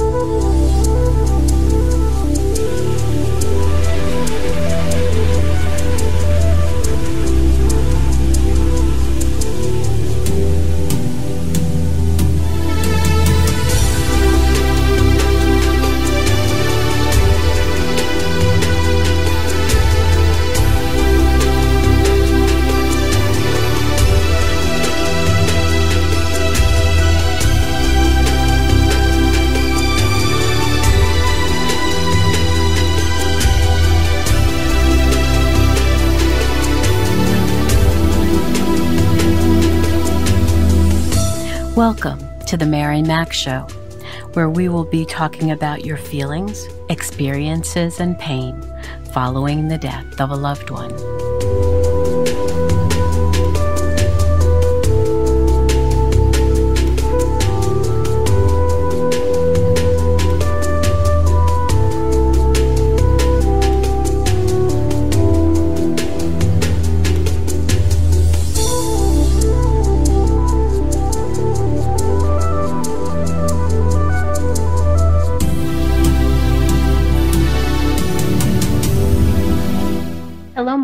[0.00, 0.49] Welcome
[43.10, 43.62] Mac Show,
[44.34, 48.54] where we will be talking about your feelings, experiences, and pain
[49.12, 51.19] following the death of a loved one.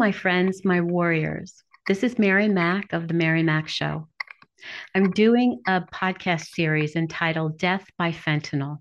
[0.07, 1.65] My friends, my warriors.
[1.89, 4.07] This is Mary Mac of The Mary Mac Show.
[4.95, 8.79] I'm doing a podcast series entitled Death by Fentanyl.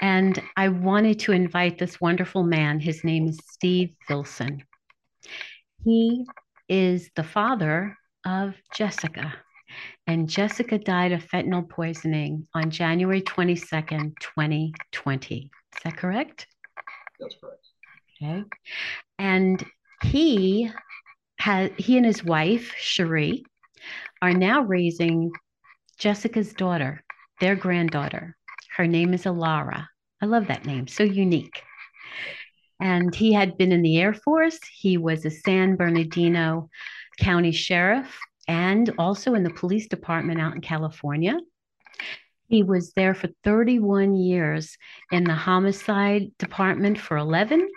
[0.00, 2.80] And I wanted to invite this wonderful man.
[2.80, 4.62] His name is Steve Filson.
[5.84, 6.24] He
[6.70, 9.34] is the father of Jessica.
[10.06, 15.50] And Jessica died of fentanyl poisoning on January 22nd, 2020.
[15.76, 16.46] Is that correct?
[17.20, 17.66] That's correct.
[18.22, 18.44] Okay.
[19.18, 19.62] And
[20.04, 20.70] he
[21.38, 23.44] has he and his wife Cherie
[24.22, 25.32] are now raising
[25.98, 27.02] Jessica's daughter,
[27.40, 28.36] their granddaughter.
[28.76, 29.86] Her name is Elara.
[30.22, 31.62] I love that name, so unique.
[32.80, 34.58] And he had been in the Air Force.
[34.72, 36.70] He was a San Bernardino
[37.18, 38.18] County Sheriff
[38.48, 41.38] and also in the police department out in California.
[42.48, 44.76] He was there for 31 years
[45.10, 47.68] in the homicide department for 11,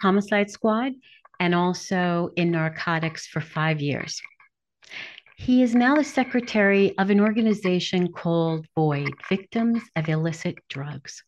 [0.00, 0.92] homicide squad,
[1.40, 4.20] and also in narcotics for five years.
[5.36, 11.22] He is now the secretary of an organization called Void Victims of Illicit Drugs.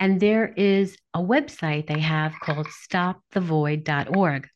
[0.00, 4.48] And there is a website they have called stopthevoid.org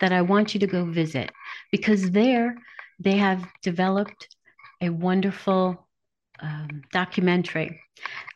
[0.00, 1.30] that I want you to go visit
[1.72, 2.56] because there
[2.98, 4.28] they have developed
[4.80, 5.88] a wonderful
[6.40, 7.80] um, documentary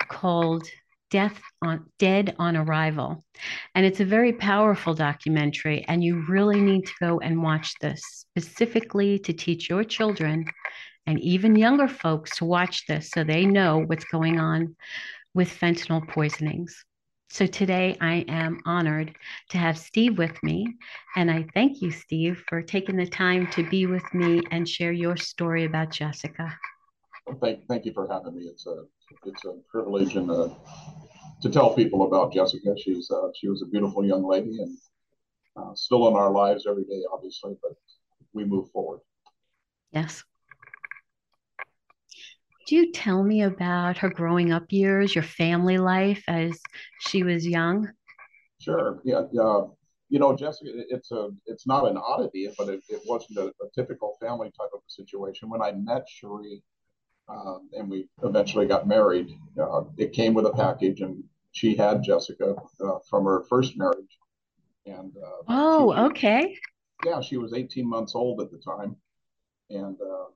[0.08, 0.66] called
[1.12, 3.22] Death on Dead on Arrival.
[3.74, 8.00] And it's a very powerful documentary, and you really need to go and watch this
[8.30, 10.46] specifically to teach your children
[11.06, 14.74] and even younger folks to watch this so they know what's going on
[15.34, 16.82] with fentanyl poisonings.
[17.28, 19.14] So today I am honored
[19.50, 20.66] to have Steve with me.
[21.14, 24.92] And I thank you, Steve, for taking the time to be with me and share
[24.92, 26.58] your story about Jessica.
[27.26, 28.44] Well, thank, thank you for having me.
[28.44, 28.84] It's a
[29.24, 30.54] it's a privilege and a
[31.42, 32.74] to tell people about Jessica.
[32.78, 34.78] She's uh, she was a beautiful young lady and
[35.56, 37.72] uh, still in our lives every day, obviously, but
[38.32, 39.00] we move forward.
[39.92, 40.24] Yes.
[42.66, 46.58] Do you tell me about her growing up years, your family life as
[47.00, 47.90] she was young?
[48.60, 49.00] Sure.
[49.04, 49.22] Yeah.
[49.38, 49.66] Uh,
[50.08, 53.68] you know, Jessica, it's a it's not an oddity, but it, it wasn't a, a
[53.74, 55.50] typical family type of situation.
[55.50, 56.62] When I met Cherie,
[57.32, 59.38] um, and we eventually got married.
[59.60, 61.22] Uh, it came with a package, and
[61.52, 62.54] she had Jessica
[62.84, 64.18] uh, from her first marriage.
[64.86, 66.58] And uh, oh, she, okay.
[67.04, 68.96] Yeah, she was 18 months old at the time,
[69.70, 70.26] and uh,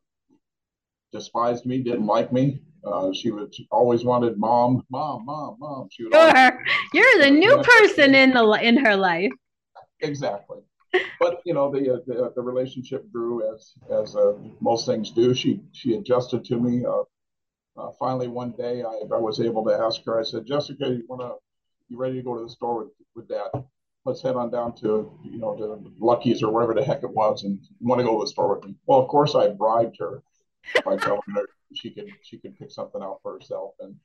[1.12, 2.61] despised me, didn't like me.
[2.85, 5.89] Uh, she would she always wanted mom, mom, mom, mom.
[5.91, 6.15] She would.
[6.15, 6.53] Always,
[6.93, 9.33] You're the new person in the in her life.
[10.01, 10.59] Exactly.
[11.19, 15.34] But you know the, uh, the the, relationship grew as as uh, most things do.
[15.34, 16.84] She she adjusted to me
[17.77, 21.05] uh, finally one day I, I was able to ask her, I said, Jessica, you
[21.09, 21.35] want to,
[21.88, 23.65] you ready to go to the store with, with dad?
[24.05, 27.43] Let's head on down to, you know, to Lucky's or wherever the heck it was
[27.43, 28.76] and want to go to the store with me.
[28.87, 30.23] Well, of course I bribed her
[30.85, 31.43] by telling her
[31.75, 33.75] she could, she could pick something out for herself.
[33.81, 33.97] And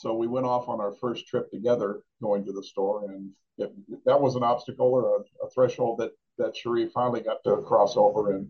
[0.00, 3.04] so we went off on our first trip together going to the store.
[3.04, 7.58] And that was an obstacle or a, a threshold that, that Cherie finally got to
[7.58, 8.48] cross over and,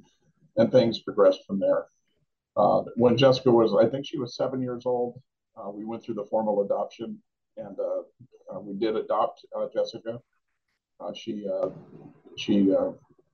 [0.59, 1.87] and things progressed from there.
[2.57, 5.21] Uh, when Jessica was, I think she was seven years old,
[5.57, 7.19] uh, we went through the formal adoption
[7.57, 10.21] and uh, uh we did adopt uh, Jessica.
[11.01, 11.49] Uh, she
[12.37, 12.73] she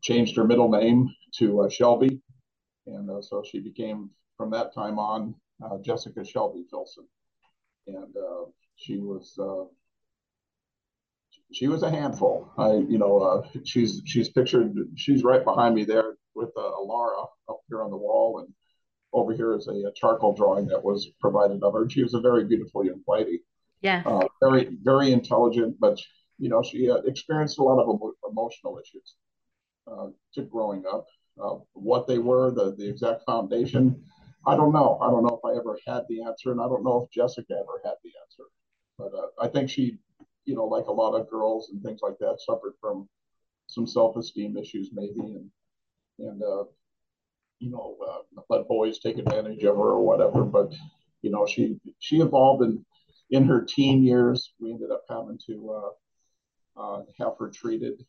[0.00, 2.22] changed her middle name to Shelby,
[2.86, 4.08] and so she became
[4.38, 5.34] from that time on
[5.82, 7.06] Jessica Shelby Filson.
[7.86, 8.14] And
[8.76, 9.64] she was uh,
[11.52, 12.52] she was a handful.
[12.58, 14.74] I, you know, uh, she's she's pictured.
[14.96, 18.52] She's right behind me there with uh, Laura up here on the wall, and
[19.12, 21.88] over here is a, a, charcoal drawing that was provided of her.
[21.88, 23.40] She was a very beautiful young lady.
[23.80, 24.02] Yeah.
[24.04, 25.98] Uh, very very intelligent, but
[26.38, 28.00] you know she uh, experienced a lot of
[28.30, 29.14] emotional issues
[29.90, 31.06] uh, to growing up.
[31.42, 34.02] Uh, what they were, the the exact foundation,
[34.46, 34.98] I don't know.
[35.00, 37.54] I don't know if I ever had the answer, and I don't know if Jessica
[37.54, 38.44] ever had the answer.
[38.98, 39.98] But uh, I think she
[40.46, 43.08] you know, like a lot of girls and things like that, suffered from
[43.66, 45.50] some self-esteem issues maybe, and
[46.18, 46.64] and uh,
[47.58, 50.44] you know, uh, let boys take advantage of her or whatever.
[50.44, 50.74] But
[51.20, 52.84] you know, she she evolved in
[53.30, 54.54] in her teen years.
[54.60, 55.92] We ended up having to
[56.78, 58.04] uh, uh, have her treated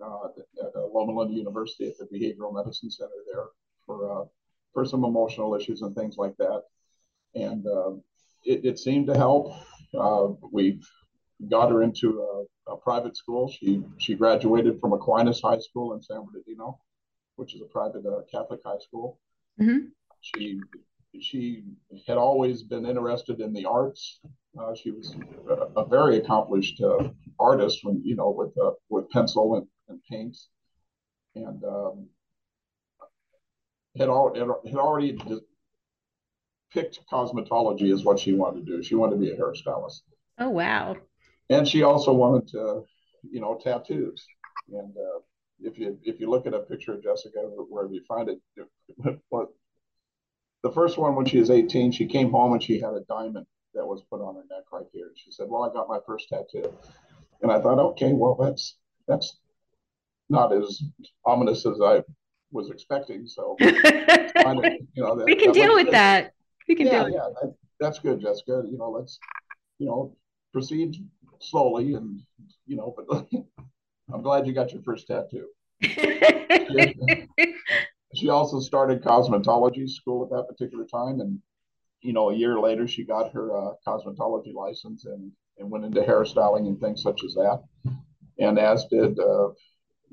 [0.00, 0.28] uh,
[0.62, 3.46] at Loma Linda University at the Behavioral Medicine Center there
[3.84, 4.24] for uh,
[4.74, 6.62] for some emotional issues and things like that.
[7.34, 7.92] And uh,
[8.44, 9.54] it, it seemed to help.
[9.98, 10.86] Uh, we've
[11.48, 12.20] got her into
[12.68, 13.48] a, a, private school.
[13.48, 16.80] She she graduated from Aquinas High School in San Bernardino,
[17.36, 19.18] which is a private uh, Catholic high school.
[19.60, 19.86] Mm-hmm.
[20.20, 20.60] She
[21.20, 21.64] she
[22.06, 24.20] had always been interested in the arts.
[24.58, 25.14] Uh, she was
[25.48, 30.00] a, a very accomplished uh, artist when you know with uh, with pencil and, and
[30.10, 30.48] paints,
[31.34, 32.06] and um,
[33.96, 35.18] had, al- had already
[36.72, 38.82] picked cosmetology as what she wanted to do.
[38.82, 40.02] She wanted to be a hairstylist.
[40.38, 40.96] Oh wow!
[41.50, 42.84] and she also wanted to,
[43.30, 44.24] you know, tattoos.
[44.72, 45.20] And uh,
[45.60, 48.40] if you if you look at a picture of Jessica, wherever you find it,
[50.62, 53.46] the first one when she was 18, she came home and she had a diamond
[53.74, 55.10] that was put on her neck right here.
[55.16, 56.72] She said, "Well, I got my first tattoo,"
[57.42, 58.76] and I thought, okay, well, that's
[59.06, 59.38] that's
[60.30, 60.82] not as
[61.26, 62.02] ominous as I
[62.54, 63.26] was expecting.
[63.26, 65.94] So, kind of, you know, that, we can deal with good.
[65.94, 66.32] that.
[66.66, 67.10] We can yeah, deal.
[67.10, 68.62] Yeah, that, that's good, Jessica.
[68.64, 69.18] You know, let's
[69.78, 70.16] you know
[70.52, 70.96] proceed
[71.40, 72.20] slowly, and
[72.66, 73.26] you know, but
[74.12, 75.48] I'm glad you got your first tattoo.
[78.14, 81.40] she also started cosmetology school at that particular time, and
[82.00, 86.00] you know, a year later, she got her uh, cosmetology license and and went into
[86.00, 87.62] hairstyling and things such as that.
[88.38, 89.50] And as did, uh,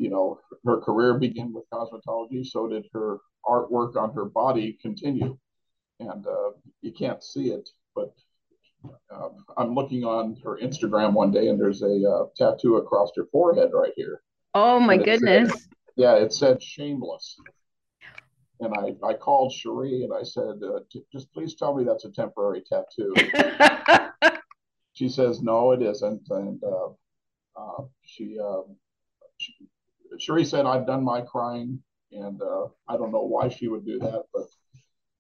[0.02, 5.38] you know, her career began with cosmetology, so did her artwork on her body continue.
[6.00, 6.52] And uh,
[6.82, 8.12] you can't see it, but
[9.14, 13.28] uh, I'm looking on her Instagram one day, and there's a uh, tattoo across her
[13.32, 14.24] forehead right here.
[14.56, 15.52] Oh my goodness!
[15.52, 15.62] Said,
[15.96, 17.40] yeah, it said "shameless,"
[18.60, 20.80] and I I called Cherie and I said, uh,
[21.14, 23.14] "Just please tell me that's a temporary tattoo."
[24.94, 26.90] she says, "No, it isn't," and uh,
[27.56, 28.76] uh, she, um,
[29.38, 29.54] she
[30.20, 31.82] Cherie said, "I've done my crying."
[32.12, 34.48] And uh, I don't know why she would do that, but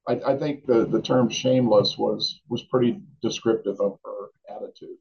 [0.07, 4.97] I, I, think the, the term shameless was was pretty descriptive of her attitude.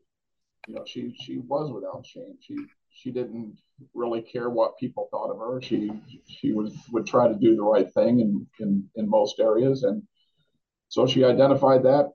[0.68, 2.36] You know, she she was without shame.
[2.40, 2.56] She
[2.90, 3.58] she didn't
[3.94, 5.60] really care what people thought of her.
[5.62, 5.90] She
[6.28, 10.02] she was would try to do the right thing in in, in most areas, and
[10.88, 12.12] so she identified that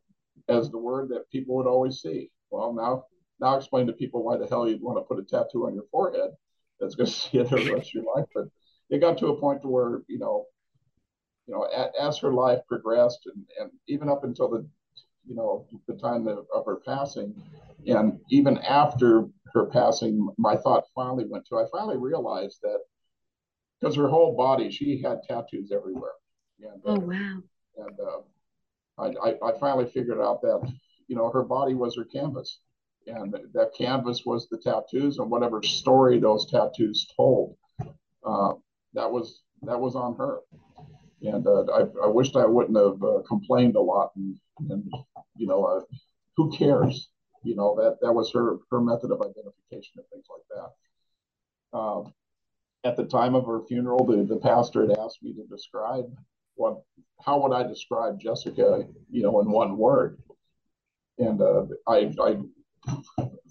[0.47, 2.31] as the word that people would always see.
[2.51, 3.05] Well, now
[3.39, 5.85] now explain to people why the hell you'd want to put a tattoo on your
[5.91, 6.31] forehead
[6.79, 8.25] that's going to see it the rest of your life.
[8.33, 8.45] But
[8.89, 10.45] it got to a point to where you know
[11.47, 11.63] you know,
[11.99, 14.67] as her life progressed, and, and even up until the,
[15.27, 17.35] you know, the time of, of her passing,
[17.85, 22.79] and even after her passing, my thought finally went to, I finally realized that
[23.79, 26.13] because her whole body, she had tattoos everywhere.
[26.61, 27.41] And, oh, uh, wow.
[27.77, 28.21] And uh,
[28.97, 30.71] I, I, I finally figured out that,
[31.07, 32.59] you know, her body was her canvas.
[33.07, 37.55] And that canvas was the tattoos and whatever story those tattoos told.
[38.25, 38.53] Uh,
[38.93, 40.39] that was that was on her
[41.25, 44.11] and uh, I, I wished I wouldn't have uh, complained a lot.
[44.15, 44.37] And,
[44.69, 44.83] and
[45.35, 45.81] you know, uh,
[46.37, 47.09] who cares?
[47.43, 50.71] You know that that was her her method of identification and things like
[51.71, 51.77] that.
[51.77, 52.13] Um,
[52.83, 56.05] at the time of her funeral, the, the pastor had asked me to describe
[56.55, 56.81] what
[57.23, 60.17] how would I describe Jessica, you know, in one word.
[61.17, 62.37] And uh, I, I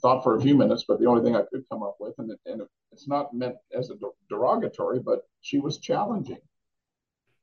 [0.01, 2.31] thought for a few minutes, but the only thing I could come up with, and,
[2.31, 2.63] it, and
[2.93, 3.95] it's not meant as a
[4.29, 6.39] derogatory, but she was challenging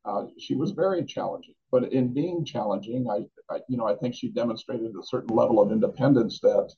[0.05, 1.53] uh, she was very challenging.
[1.71, 5.61] But in being challenging, I, I, you know, I think she demonstrated a certain level
[5.61, 6.73] of independence that,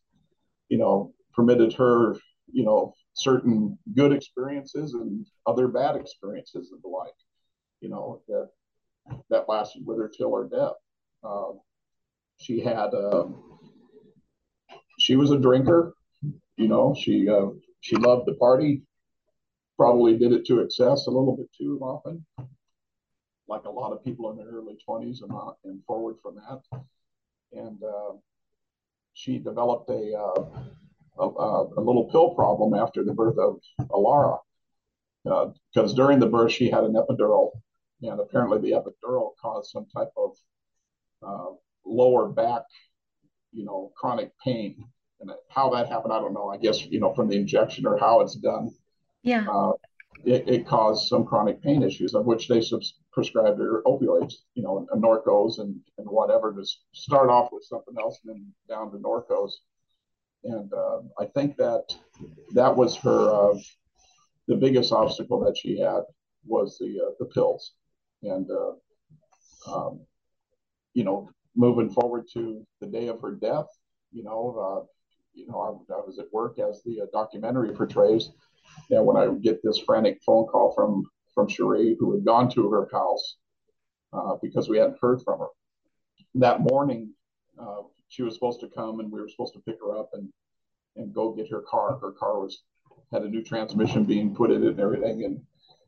[0.69, 2.17] you know, permitted her,
[2.51, 7.13] you know, certain good experiences and other bad experiences and the like,
[7.79, 8.49] you know, that
[9.29, 10.75] that lasted with her till her death.
[11.23, 11.53] Uh,
[12.37, 13.25] she had, uh,
[15.03, 15.93] she was a drinker,
[16.57, 17.47] you know, she uh,
[17.81, 18.81] she loved the party,
[19.77, 22.25] probably did it to excess a little bit too often
[23.47, 26.61] like a lot of people in their early 20s and, not, and forward from that.
[27.51, 28.13] And uh,
[29.13, 30.43] she developed a, uh,
[31.19, 33.59] a, a little pill problem after the birth of
[33.91, 34.39] Elara,
[35.23, 37.51] because uh, during the birth she had an epidural,
[38.01, 40.31] and apparently the epidural caused some type of
[41.25, 41.55] uh,
[41.85, 42.63] lower back,
[43.53, 44.85] you know, chronic pain.
[45.19, 46.49] And how that happened, I don't know.
[46.49, 48.71] I guess you know from the injection or how it's done.
[49.23, 49.45] Yeah.
[49.49, 49.73] Uh,
[50.25, 54.63] it, it, caused some chronic pain issues, of which they subs- prescribed her opioids, you
[54.63, 58.91] know, and Norcos and, and whatever, to start off with something else and then down
[58.91, 59.51] to Norcos.
[60.43, 61.95] And uh, I think that
[62.53, 63.59] that was her, uh,
[64.47, 66.01] the biggest obstacle that she had
[66.45, 67.73] was the, uh, the pills.
[68.23, 70.01] And, uh, um,
[70.93, 73.67] you know, moving forward to the day of her death,
[74.11, 74.85] you know, uh,
[75.33, 78.29] you know, I, I, was at work as the uh, documentary portrays.
[78.91, 82.49] And when I would get this frantic phone call from from Cherie, who had gone
[82.51, 83.37] to her house
[84.13, 85.47] uh, because we hadn't heard from her.
[86.35, 87.11] That morning,
[87.59, 90.29] uh, she was supposed to come, and we were supposed to pick her up and
[90.95, 91.97] and go get her car.
[91.99, 92.63] Her car was
[93.11, 95.41] had a new transmission being put in it and everything, and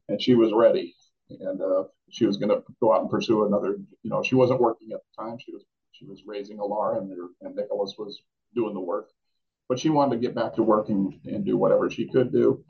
[0.09, 0.94] and she was ready,
[1.29, 3.77] and uh, she was going to go out and pursue another.
[4.03, 5.37] You know, she wasn't working at the time.
[5.39, 8.21] She was she was raising Elara, and her, and Nicholas was
[8.53, 9.09] doing the work,
[9.69, 12.63] but she wanted to get back to working and do whatever she could do,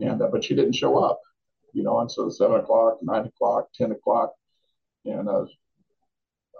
[0.00, 1.20] and uh, but she didn't show up
[1.74, 4.32] you know, and so seven o'clock, nine o'clock, ten o'clock,
[5.04, 5.44] and uh,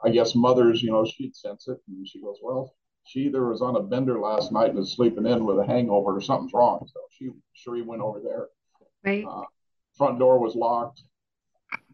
[0.04, 2.74] I guess mothers, you know, she'd sense it, and she goes, well,
[3.06, 6.16] she either was on a bender last night and was sleeping in with a hangover,
[6.16, 6.86] or something's wrong.
[6.92, 8.48] So she Cherie went over there.
[9.04, 9.24] Right.
[9.24, 9.44] Uh,
[9.96, 11.02] front door was locked.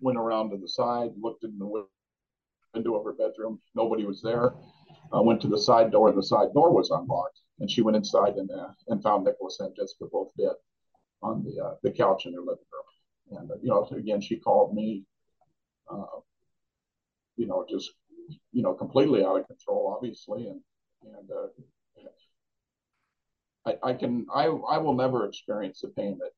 [0.00, 1.66] Went around to the side, looked in the
[2.74, 3.60] window of her bedroom.
[3.74, 4.54] Nobody was there.
[5.12, 7.40] Uh, went to the side door, and the side door was unlocked.
[7.58, 10.54] And she went inside and uh, and found Nicholas and Jessica both dead
[11.22, 13.38] on the uh, the couch in their living room.
[13.38, 15.04] And, uh, you know, again, she called me,
[15.90, 16.20] uh,
[17.36, 17.92] you know, just,
[18.52, 20.48] you know, completely out of control, obviously.
[20.48, 20.60] And,
[21.04, 21.46] and, uh,
[23.66, 26.32] I, I can, I, I will never experience the pain that,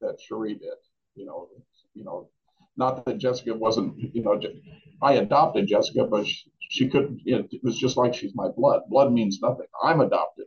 [0.00, 0.78] that Cherie did,
[1.14, 1.48] you know,
[1.94, 2.30] you know,
[2.80, 4.40] not that Jessica wasn't, you know,
[5.00, 8.82] I adopted Jessica, but she, she couldn't, it was just like she's my blood.
[8.88, 9.66] Blood means nothing.
[9.82, 10.46] I'm adopted.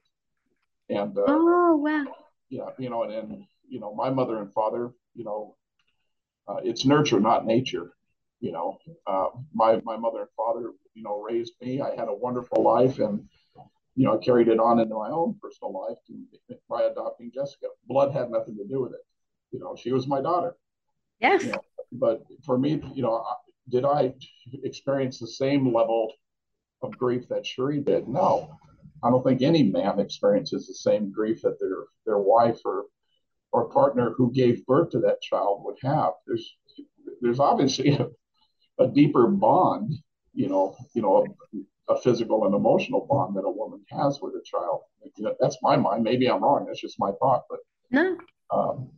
[0.89, 2.05] And, uh, oh, wow.
[2.49, 5.55] Yeah, you know, and, and, you know, my mother and father, you know,
[6.47, 7.93] uh, it's nurture, not nature.
[8.41, 11.79] You know, uh, my my mother and father, you know, raised me.
[11.79, 13.23] I had a wonderful life, and
[13.95, 15.97] you know, I carried it on into my own personal life
[16.67, 17.67] by adopting Jessica.
[17.87, 19.05] Blood had nothing to do with it.
[19.51, 20.57] You know, she was my daughter.
[21.21, 21.45] Yes.
[21.45, 21.61] You know,
[21.93, 23.23] but for me, you know,
[23.69, 24.13] did I
[24.63, 26.11] experience the same level
[26.81, 28.07] of grief that Cherie did?
[28.07, 28.57] No.
[29.03, 32.85] I don't think any man experiences the same grief that their their wife or
[33.51, 36.13] or partner who gave birth to that child would have.
[36.25, 36.55] There's
[37.21, 38.07] there's obviously a,
[38.79, 39.93] a deeper bond,
[40.33, 41.25] you know, you know,
[41.89, 44.81] a, a, physical and emotional bond that a woman has with a child.
[45.17, 46.03] You know, that's my mind.
[46.03, 46.65] Maybe I'm wrong.
[46.65, 47.43] That's just my thought.
[47.49, 47.59] But
[47.91, 48.17] no.
[48.51, 48.89] Um,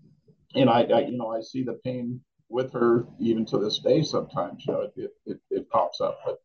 [0.54, 2.22] and I, I, you know, I see the pain
[2.56, 4.02] with her even to this day.
[4.02, 6.18] Sometimes, you know, it it, it pops up.
[6.26, 6.38] But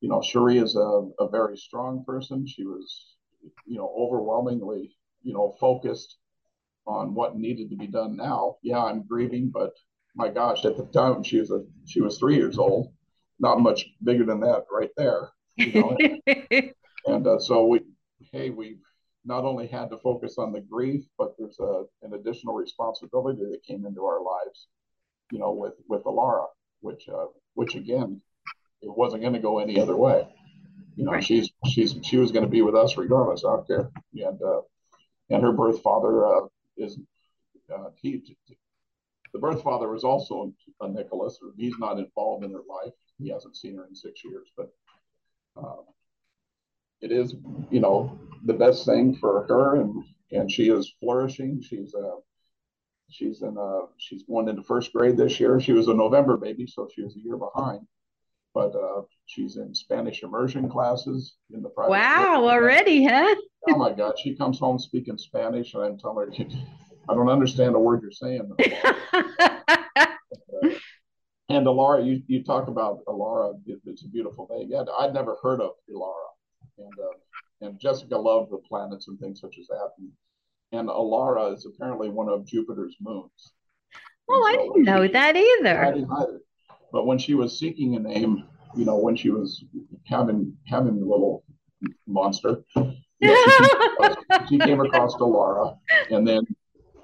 [0.00, 2.46] you know, Cherie is a, a very strong person.
[2.46, 3.16] She was,
[3.66, 6.18] you know, overwhelmingly, you know, focused
[6.86, 8.56] on what needed to be done now.
[8.62, 9.72] Yeah, I'm grieving, but
[10.14, 12.92] my gosh, at the time she was a she was three years old,
[13.38, 15.30] not much bigger than that right there.
[15.56, 15.96] You know?
[17.06, 17.80] and uh, so we,
[18.30, 18.76] hey, we
[19.24, 23.62] not only had to focus on the grief, but there's a, an additional responsibility that
[23.66, 24.68] came into our lives,
[25.30, 26.46] you know, with with Elara,
[26.80, 28.20] which uh, which again,
[28.82, 30.26] it wasn't going to go any other way.
[30.96, 31.24] You know, right.
[31.24, 33.44] she's she's she was going to be with us regardless.
[33.44, 34.60] out there, and uh,
[35.30, 36.46] and her birth father uh,
[36.76, 36.98] is
[37.72, 38.22] uh, he
[39.32, 41.38] the birth father was also a Nicholas.
[41.56, 42.92] He's not involved in her life.
[43.18, 44.72] He hasn't seen her in six years, but
[45.56, 45.82] uh,
[47.00, 47.34] it is,
[47.70, 51.62] you know, the best thing for her, and and she is flourishing.
[51.62, 52.16] She's uh,
[53.10, 55.60] she's in uh, she's going into first grade this year.
[55.60, 57.86] She was a November baby, so she was a year behind.
[58.54, 61.92] But uh, she's in Spanish immersion classes in the private.
[61.92, 63.36] Wow, already, huh?
[63.68, 66.44] oh my God, she comes home speaking Spanish, and I'm telling her,
[67.08, 68.50] I don't understand a word you're saying.
[71.48, 74.68] and Elara, you, you talk about Elara, it, it's a beautiful name.
[74.70, 76.28] Yeah, I'd never heard of Elara.
[76.78, 79.90] And, uh, and Jessica loved the planets and things such as that.
[79.98, 80.10] And,
[80.72, 83.52] and Elara is apparently one of Jupiter's moons.
[84.28, 85.84] Oh, I didn't know that either.
[85.84, 86.40] I didn't either.
[86.92, 88.44] But when she was seeking a name,
[88.76, 89.64] you know, when she was
[90.06, 91.44] having having the little
[92.06, 92.62] monster,
[93.20, 93.34] yeah,
[94.48, 95.76] she, came across, Elara,
[96.10, 96.46] and then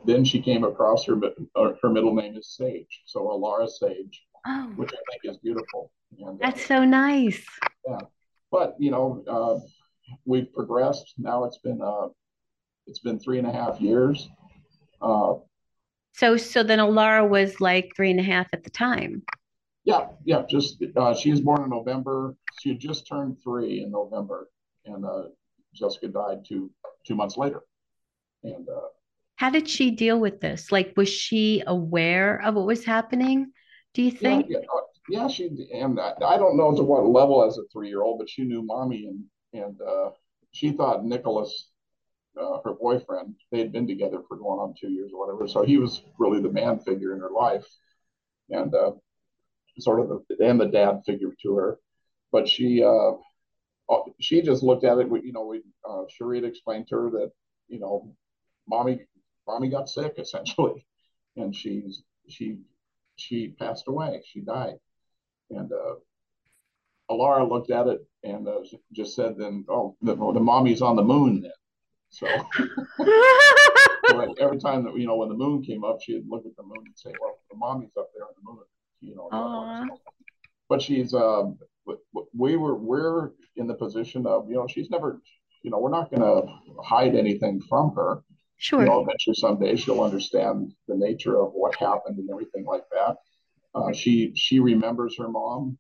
[0.05, 1.21] then she came across her
[1.57, 4.73] uh, her middle name is Sage, so Elara Sage, oh.
[4.77, 5.91] which I think is beautiful.
[6.19, 7.45] And, uh, That's uh, so nice.
[7.87, 7.99] Yeah,
[8.53, 9.59] but you know, uh,
[10.25, 11.15] we've progressed.
[11.19, 12.09] Now it's been uh,
[12.87, 14.29] it's been three and a half years.
[15.01, 15.35] Uh,
[16.13, 19.23] so so then Elara was like three and a half at the time.
[19.85, 20.43] Yeah, yeah.
[20.49, 22.35] Just uh, she was born in November.
[22.61, 24.49] She had just turned three in November,
[24.85, 25.25] and uh,
[25.75, 26.71] Jessica died two
[27.07, 27.63] two months later.
[28.43, 28.89] And uh,
[29.37, 30.73] how did she deal with this?
[30.73, 33.53] Like, was she aware of what was happening?
[33.95, 34.47] Do you think?
[34.49, 37.63] Yeah, yeah, uh, yeah she and I, I, don't know to what level as a
[37.73, 40.11] three year old, but she knew mommy, and and uh,
[40.53, 41.71] she thought Nicholas,
[42.41, 45.49] uh, her boyfriend, they had been together for going on two years or whatever.
[45.49, 47.67] So he was really the man figure in her life,
[48.51, 48.93] and uh,
[49.79, 51.79] sort of the and the dad figure to her.
[52.33, 53.13] But she uh,
[53.89, 55.09] uh she just looked at it.
[55.09, 56.05] You know, we uh,
[56.45, 57.33] explained to her that
[57.69, 58.15] you know,
[58.69, 59.07] mommy
[59.47, 60.87] mommy got sick essentially,
[61.37, 62.59] and she's she
[63.17, 64.23] she passed away.
[64.27, 64.79] She died,
[65.51, 65.95] and uh,
[67.11, 68.61] Elara looked at it and uh,
[68.93, 71.53] just said, "Then oh, the, the mommy's on the moon then."
[72.11, 72.27] So,
[74.09, 76.63] so every time that you know when the moon came up, she'd look at the
[76.63, 78.65] moon and say, "Well, the mommy's up there on the moon."
[79.01, 79.99] You know,
[80.69, 81.59] but she's um,
[82.35, 85.21] we were we're in the position of you know she's never
[85.63, 88.23] you know we're not going to hide anything from her
[88.59, 88.81] Sure.
[88.81, 93.17] You know, eventually someday she'll understand the nature of what happened and everything like that.
[93.75, 95.77] Uh, she she remembers her mom.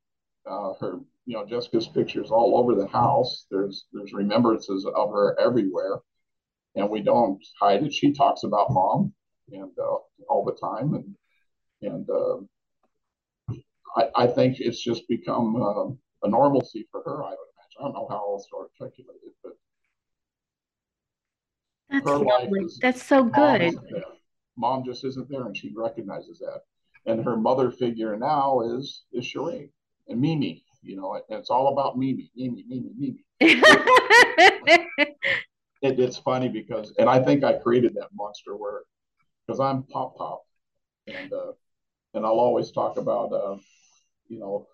[0.49, 3.47] Uh, her you know Jessica's pictures all over the house.
[3.51, 6.01] There's there's remembrances of her everywhere,
[6.77, 7.93] and we don't hide it.
[7.93, 9.13] She talks about mom
[9.51, 9.97] and uh,
[10.29, 11.17] all the time, and
[11.83, 12.37] and uh,
[13.97, 15.87] I, I think it's just become uh,
[16.23, 17.25] a normalcy for her.
[17.25, 17.81] I would imagine.
[17.81, 19.53] I don't know how else to articulate it, but
[21.91, 22.67] that's lovely.
[22.81, 23.73] That's so good.
[24.59, 26.61] Mom, just isn't there, and she recognizes that.
[27.05, 29.71] And her mother figure now is is Cherie
[30.09, 30.65] and Mimi.
[30.83, 33.25] You know, it's all about Mimi, Mimi, Mimi, Mimi.
[35.83, 38.83] it, it's funny because, and I think I created that monster where,
[39.47, 40.43] because I'm Pop Pop,
[41.07, 41.53] and uh,
[42.15, 43.57] and I'll always talk about, uh,
[44.29, 44.67] you know,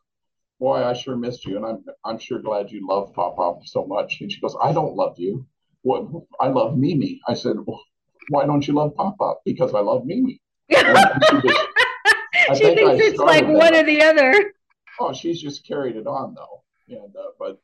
[0.59, 3.87] boy, I sure missed you, and I'm I'm sure glad you love Pop Pop so
[3.87, 4.21] much.
[4.21, 5.47] And she goes, I don't love you
[5.83, 6.09] what
[6.41, 7.21] I love Mimi.
[7.29, 7.83] I said, well,
[8.29, 9.41] why don't you love Pop pop?
[9.45, 10.41] Because I love Mimi.
[10.71, 13.53] she, she thinks it's like that.
[13.53, 14.55] one or the other.
[15.01, 17.61] Oh, she's just carried it on though, and uh, but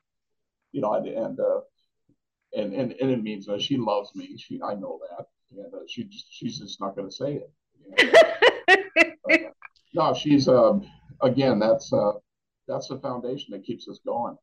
[0.72, 1.60] you know, and uh,
[2.54, 4.36] and and and it means that she loves me.
[4.38, 7.50] She, I know that, and uh, she just she's just not going to say it.
[7.98, 8.76] You know?
[9.30, 9.50] uh,
[9.94, 10.88] no, she's um,
[11.22, 11.58] again.
[11.58, 12.12] That's uh,
[12.66, 14.36] that's the foundation that keeps us going.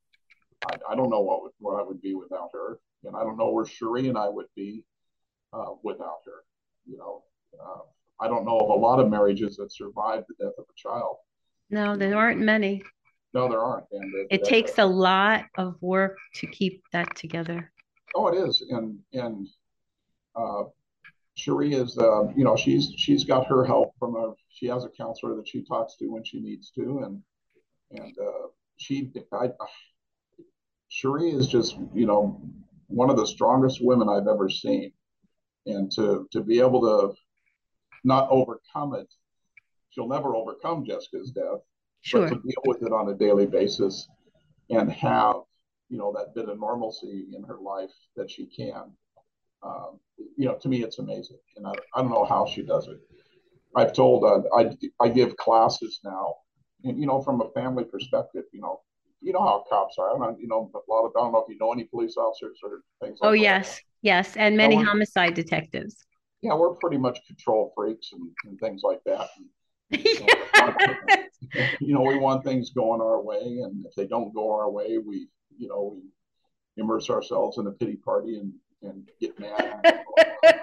[0.70, 3.38] I, I don't know what would, what I would be without her and I don't
[3.38, 4.84] know where Cherie and I would be
[5.54, 6.44] uh, without her.
[6.86, 7.24] You know,
[7.60, 7.82] uh,
[8.20, 11.18] I don't know of a lot of marriages that survive the death of a child.
[11.70, 12.84] No, there aren't many.
[13.34, 13.86] No, there aren't.
[13.92, 17.72] And it, it takes a lot of work to keep that together.
[18.16, 19.48] Oh, it is, and and
[20.36, 20.64] uh,
[21.36, 24.34] Cherie is, uh, you know, she's she's got her help from a.
[24.50, 27.22] She has a counselor that she talks to when she needs to, and
[27.92, 28.48] and uh,
[28.78, 29.50] she, I,
[30.88, 32.42] Cherie is just, you know,
[32.88, 34.92] one of the strongest women I've ever seen.
[35.66, 37.16] And to to be able to
[38.04, 39.12] not overcome it,
[39.90, 41.62] she'll never overcome Jessica's death,
[42.02, 42.30] sure.
[42.30, 44.08] but to deal with it on a daily basis
[44.70, 45.38] and have
[45.90, 48.92] you know that bit of normalcy in her life that she can.
[49.64, 50.00] Um,
[50.38, 53.00] you know, to me, it's amazing, and I, I don't know how she does it.
[53.76, 56.36] I've told uh, I I give classes now,
[56.84, 58.82] and you know, from a family perspective, you know,
[59.22, 60.16] you know how cops are.
[60.16, 62.16] I don't, you know, a lot of I don't know if you know any police
[62.18, 63.20] officers or things.
[63.22, 66.06] Like oh yes, yes, and many homicide detectives.
[66.42, 69.30] Yeah, we're pretty much control freaks and, and things like that.
[69.38, 69.48] And,
[71.80, 74.98] you know, we want things going our way, and if they don't go our way,
[74.98, 80.04] we, you know, we immerse ourselves in a pity party and and get mad.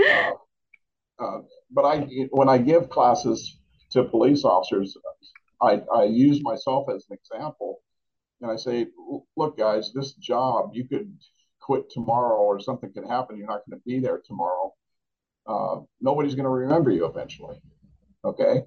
[0.00, 0.30] uh,
[1.18, 1.38] uh,
[1.70, 3.58] but I, when I give classes
[3.90, 4.96] to police officers,
[5.62, 7.80] I, I use myself as an example
[8.40, 8.88] and I say,
[9.36, 11.16] look, guys, this job, you could
[11.60, 13.36] quit tomorrow or something can happen.
[13.36, 14.74] You're not going to be there tomorrow.
[15.46, 17.56] Uh, nobody's going to remember you eventually.
[18.24, 18.62] Okay.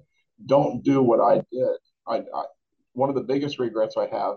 [0.46, 1.76] Don't do what I did.
[2.06, 2.44] I, I,
[2.92, 4.36] one of the biggest regrets I have,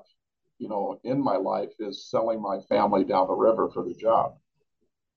[0.62, 4.36] you know, in my life is selling my family down the river for the job.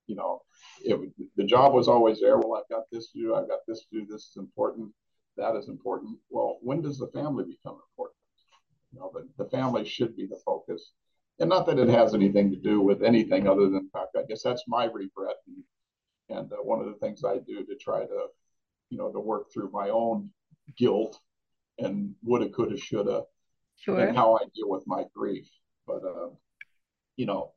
[0.06, 0.40] You know,
[0.82, 0.98] it,
[1.36, 2.38] the job was always there.
[2.38, 3.34] Well, I've got this to do.
[3.34, 4.06] I've got this to do.
[4.06, 4.90] This is important.
[5.36, 6.16] That is important.
[6.30, 8.16] Well, when does the family become important?
[8.92, 10.92] You know, the, the family should be the focus.
[11.38, 14.42] And not that it has anything to do with anything other than fact, I guess
[14.42, 15.36] that's my regret.
[15.46, 18.26] And, and uh, one of the things I do to try to,
[18.88, 20.30] you know, to work through my own
[20.78, 21.20] guilt
[21.78, 23.24] and woulda, coulda, shoulda,
[23.76, 24.00] sure.
[24.00, 25.48] and how I deal with my grief.
[25.86, 26.30] But, uh,
[27.16, 27.52] you know,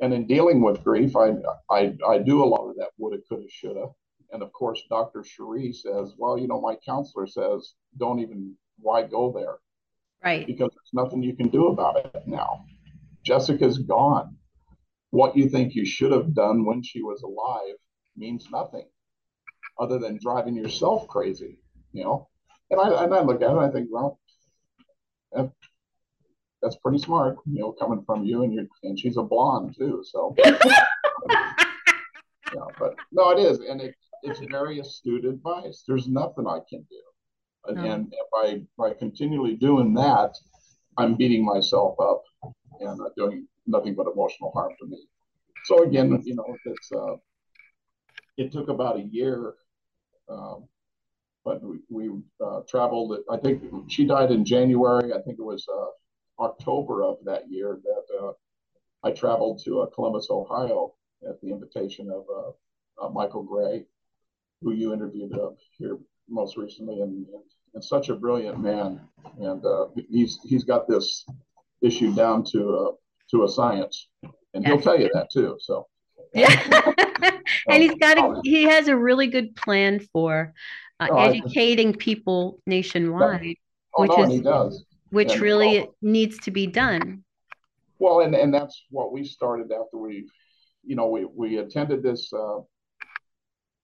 [0.00, 1.32] and in dealing with grief, I,
[1.70, 3.86] I, I do a lot of that woulda, coulda, shoulda.
[4.32, 5.24] And of course, Dr.
[5.24, 9.56] Cherie says, well, you know, my counselor says, don't even, why go there?
[10.24, 10.46] Right.
[10.46, 12.64] Because there's nothing you can do about it now.
[13.24, 14.36] Jessica's gone.
[15.10, 17.76] What you think you should have done when she was alive
[18.16, 18.86] means nothing
[19.78, 21.58] other than driving yourself crazy,
[21.92, 22.28] you know?
[22.70, 24.18] And I, and I look at it and I think, well,
[26.64, 30.02] that's pretty smart, you know, coming from you and you and she's a blonde too.
[30.04, 30.56] So yeah,
[32.78, 35.84] but no, it is, and it, it's very astute advice.
[35.86, 37.02] There's nothing I can do,
[37.66, 37.92] and, no.
[37.92, 40.34] and by by continually doing that,
[40.96, 42.22] I'm beating myself up
[42.80, 45.06] and uh, doing nothing but emotional harm to me.
[45.66, 47.16] So again, you know, it's uh,
[48.38, 49.54] it took about a year.
[50.30, 50.66] Um,
[51.44, 52.10] but we, we
[52.44, 53.18] uh, traveled.
[53.30, 55.12] I think she died in January.
[55.12, 58.32] I think it was uh, October of that year that uh,
[59.04, 60.94] I traveled to uh, Columbus, Ohio,
[61.28, 63.84] at the invitation of uh, uh, Michael Gray,
[64.62, 65.32] who you interviewed
[65.78, 67.42] here most recently, and, and,
[67.74, 69.00] and, such a brilliant man.
[69.38, 71.26] And uh, he's he's got this
[71.82, 72.96] issue down to
[73.30, 74.08] to a science,
[74.54, 75.56] and he'll tell you that too.
[75.60, 75.86] So.
[76.32, 76.92] Yeah,
[77.68, 80.52] and he's got a, he has a really good plan for
[81.10, 83.56] oh, educating people nationwide.
[83.96, 87.24] Oh, which no, is, which and, really well, needs to be done.
[87.98, 90.28] Well, and, and that's what we started after we,
[90.82, 92.58] you know, we, we attended this uh,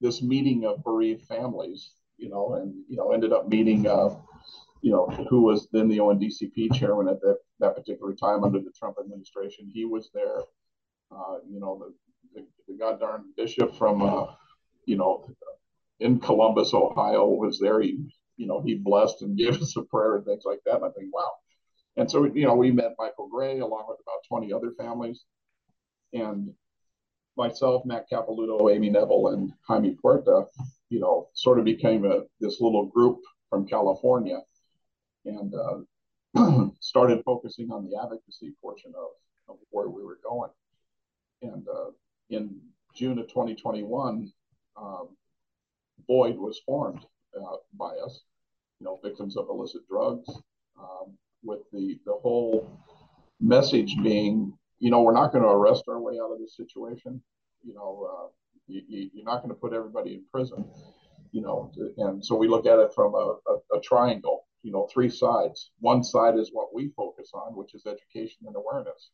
[0.01, 4.17] this meeting of bereaved families, you know, and you know ended up meeting, uh,
[4.83, 8.73] you know, who was then the ONDCP chairman at that that particular time under the
[8.77, 9.71] Trump administration.
[9.73, 10.41] He was there.
[11.13, 11.77] Uh, you know,
[12.33, 14.27] the, the, the goddamn bishop from, uh,
[14.87, 15.29] you know,
[16.01, 17.81] in Columbus, Ohio, was there.
[17.81, 17.99] He
[18.41, 20.77] you know, he blessed and gave us a prayer and things like that.
[20.77, 21.31] And I think, wow.
[21.97, 25.25] And so, you know, we met Michael Gray along with about 20 other families.
[26.13, 26.53] And
[27.37, 30.47] myself, Matt Capilouto, Amy Neville, and Jaime Puerta,
[30.89, 33.19] you know, sort of became a, this little group
[33.51, 34.41] from California
[35.27, 39.11] and uh, started focusing on the advocacy portion of,
[39.49, 40.51] of where we were going.
[41.43, 41.91] And uh,
[42.31, 42.59] in
[42.95, 44.33] June of 2021,
[44.77, 45.09] um,
[46.09, 47.05] VOID was formed
[47.37, 48.23] uh, by us
[48.81, 50.29] you know, victims of illicit drugs,
[50.79, 52.69] um, with the the whole
[53.41, 57.23] message being, you know, we're not going to arrest our way out of this situation.
[57.63, 58.27] You know, uh,
[58.67, 60.65] you, you're not going to put everybody in prison.
[61.33, 64.47] You know, and so we look at it from a, a, a triangle.
[64.63, 65.71] You know, three sides.
[65.81, 69.11] One side is what we focus on, which is education and awareness.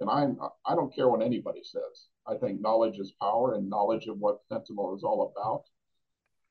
[0.00, 2.08] And I'm, I don't care what anybody says.
[2.26, 5.64] I think knowledge is power, and knowledge of what fentanyl is all about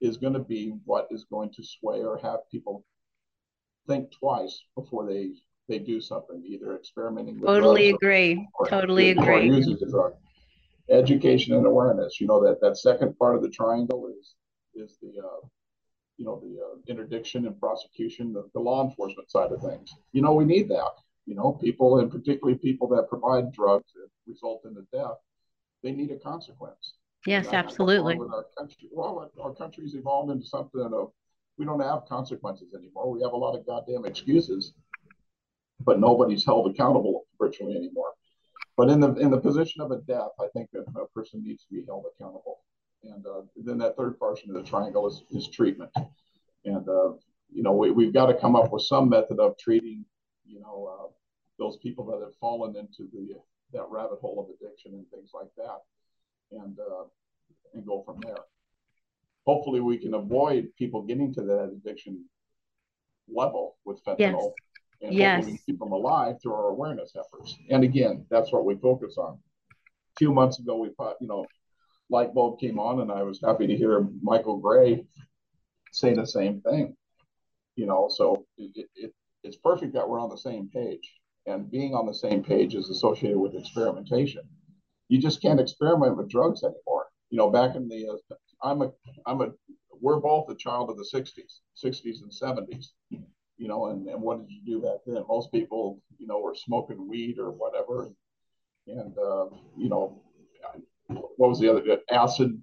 [0.02, 2.86] is going to be what is going to sway or have people
[3.88, 5.32] think twice before they
[5.68, 9.90] they do something, either experimenting with totally agree, or, totally or, agree, or using the
[9.90, 10.14] drug.
[10.90, 12.22] Education and awareness.
[12.22, 14.36] You know that that second part of the triangle is
[14.76, 15.46] is the uh,
[16.18, 19.94] you know the uh, interdiction and prosecution, the, the law enforcement side of things.
[20.14, 20.92] You know we need that.
[21.26, 25.18] You know people, and particularly people that provide drugs that result in the death,
[25.84, 26.94] they need a consequence.
[27.28, 28.18] Yes, absolutely.
[28.18, 31.12] Our country, well, our country's evolved into something of
[31.58, 33.12] we don't have consequences anymore.
[33.12, 34.72] We have a lot of goddamn excuses,
[35.82, 38.13] but nobody's held accountable virtually anymore.
[38.78, 41.66] But in the in the position of a death, I think that a person needs
[41.66, 42.60] to be held accountable.
[43.04, 45.92] And uh, then that third portion of the triangle is, is treatment.
[46.63, 47.10] And uh,
[47.52, 50.06] you know we we've got to come up with some method of treating
[50.46, 51.08] you know uh,
[51.60, 53.36] those people that have fallen into the
[53.74, 55.80] that rabbit hole of addiction and things like that
[56.52, 57.04] and uh,
[57.74, 58.44] and go from there.
[59.46, 62.26] Hopefully, we can avoid people getting to that addiction
[63.34, 64.18] level with fentanyl.
[64.20, 64.54] Yes.
[65.00, 65.46] And yes.
[65.66, 67.56] keep them alive through our awareness efforts.
[67.70, 69.34] And again, that's what we focus on.
[69.34, 71.46] A few months ago, we thought, you know,
[72.10, 75.06] light bulb came on, and I was happy to hear Michael Gray
[75.92, 76.96] say the same thing.
[77.76, 81.14] You know, so it, it, it's perfect that we're on the same page.
[81.46, 84.42] And being on the same page is associated with experimentation
[85.10, 87.08] you just can't experiment with drugs anymore.
[87.30, 88.91] You know, back in the, uh, I'm a,
[89.26, 89.50] I'm a,
[90.00, 92.88] we're both a child of the 60s, 60s and 70s.
[93.60, 95.24] You know, and, and what did you do back then?
[95.28, 98.10] Most people, you know, were smoking weed or whatever,
[98.86, 100.22] and, uh, you know,
[101.08, 102.62] what was the other acid?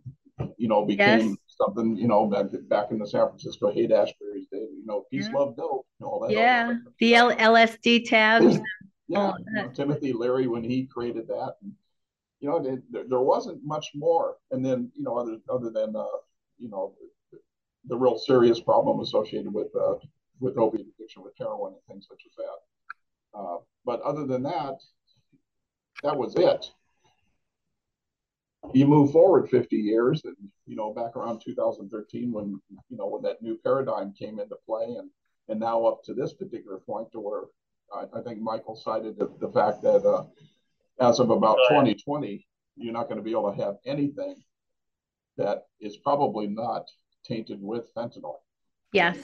[0.56, 1.36] You know, became yes.
[1.48, 1.96] something.
[1.96, 4.58] You know, back back in the San Francisco Haight Ashbury's day.
[4.58, 5.38] You know, peace, yeah.
[5.38, 5.86] love, dope.
[6.00, 8.58] You know, yeah, the L- LSD tabs.
[9.08, 11.54] yeah, you know, Timothy Leary when he created that.
[11.62, 11.72] And,
[12.44, 14.36] you know, there, there wasn't much more.
[14.50, 16.04] And then, you know, other other than uh,
[16.58, 16.92] you know,
[17.32, 17.38] the,
[17.86, 19.94] the, real serious problem associated with uh,
[20.40, 23.38] with opiate addiction, with heroin and things such as that.
[23.38, 24.74] Uh, but other than that,
[26.02, 26.66] that was it.
[28.74, 33.22] you move forward 50 years and you know back around 2013 when you know when
[33.22, 35.08] that new paradigm came into play and
[35.48, 37.44] and now up to this particular point to where
[37.94, 40.24] I, I think Michael cited the, the fact that uh,
[41.00, 44.36] as of about 2020 you're not going to be able to have anything
[45.36, 46.88] that is probably not
[47.24, 48.36] tainted with fentanyl.
[48.92, 49.16] Yes.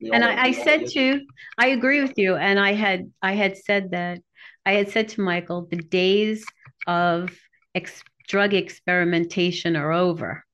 [0.00, 1.20] And, uh, and I, I said to,
[1.58, 2.36] I agree with you.
[2.36, 4.20] And I had, I had said that,
[4.64, 6.44] I had said to Michael, the days
[6.86, 7.30] of
[7.74, 10.44] ex- drug experimentation are over.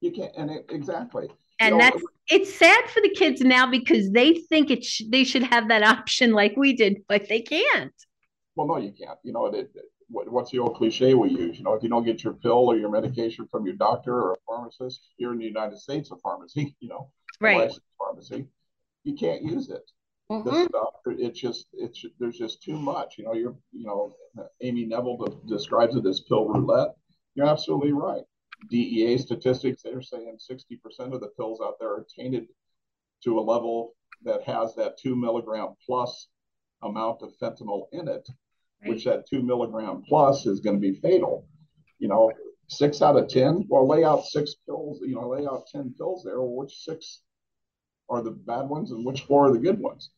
[0.00, 1.30] You can't, and it, exactly.
[1.60, 5.02] And you know, that's, it's sad for the kids now because they think it sh-
[5.08, 7.94] they should have that option like we did, but they can't.
[8.56, 9.18] Well, no, you can't.
[9.22, 9.70] You know, it, it,
[10.12, 11.58] what's the old cliche we use?
[11.58, 14.32] You know, if you don't get your pill or your medication from your doctor or
[14.32, 18.46] a pharmacist here in the United States, a pharmacy, you know, right, pharmacy,
[19.04, 19.90] you can't use it.
[20.30, 20.48] Mm-hmm.
[20.48, 23.16] This stuff, it's just, it's there's just too much.
[23.18, 24.14] You know, you're, you know,
[24.60, 26.94] Amy Neville describes it as pill roulette.
[27.34, 28.22] You're absolutely right.
[28.70, 32.46] DEA statistics, they're saying 60% of the pills out there are tainted
[33.24, 33.94] to a level
[34.24, 36.28] that has that two milligram plus
[36.82, 38.28] amount of fentanyl in it
[38.82, 38.90] right.
[38.90, 41.46] which that two milligram plus is going to be fatal.
[41.98, 42.32] You know,
[42.68, 46.22] six out of 10, well, lay out six pills, you know, lay out 10 pills
[46.24, 46.40] there.
[46.40, 47.20] Well, which six
[48.08, 50.10] are the bad ones and which four are the good ones?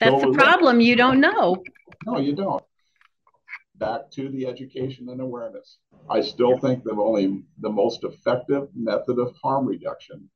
[0.00, 0.80] That's the problem.
[0.80, 1.62] You don't know.
[2.06, 2.64] No, you don't.
[3.76, 5.78] Back to the education and awareness.
[6.08, 10.28] I still think that only the most effective method of harm reduction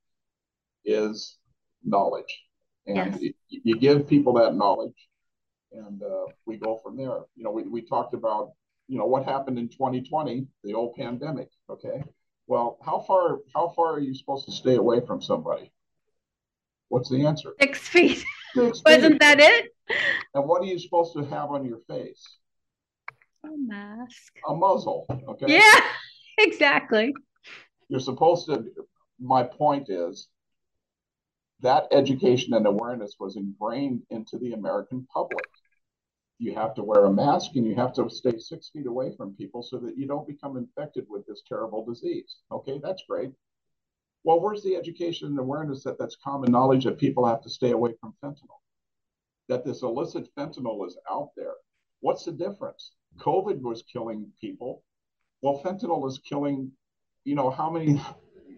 [0.85, 1.39] is
[1.83, 2.43] knowledge.
[2.87, 3.33] And yes.
[3.49, 4.95] you give people that knowledge,
[5.75, 7.21] and uh, we go from there.
[7.37, 8.53] You know, we, we talked about,
[8.89, 11.49] you know, what happened in 2020, the old pandemic.
[11.69, 12.03] Okay.
[12.47, 15.73] Well, how far how far are you supposed to stay away from somebody?
[16.89, 17.55] What's the answer?
[17.61, 18.25] Six feet.
[18.55, 19.71] Six Wasn't that it?
[20.35, 22.39] And what are you supposed to have on your face?
[23.45, 24.33] A mask.
[24.49, 25.07] A muzzle.
[25.11, 25.47] Okay.
[25.49, 25.81] Yeah,
[26.39, 27.15] exactly.
[27.89, 28.65] You're supposed to.
[29.21, 30.29] My point is,
[31.61, 35.45] that education and awareness was ingrained into the American public.
[36.39, 39.37] You have to wear a mask and you have to stay six feet away from
[39.37, 42.37] people so that you don't become infected with this terrible disease.
[42.51, 43.31] Okay, that's great.
[44.25, 47.71] Well, where's the education and awareness that that's common knowledge that people have to stay
[47.71, 48.61] away from fentanyl?
[49.49, 51.55] That this illicit fentanyl is out there.
[52.01, 52.93] What's the difference?
[53.19, 54.83] COVID was killing people.
[55.43, 56.73] Well, fentanyl is killing,
[57.25, 58.01] you know, how many,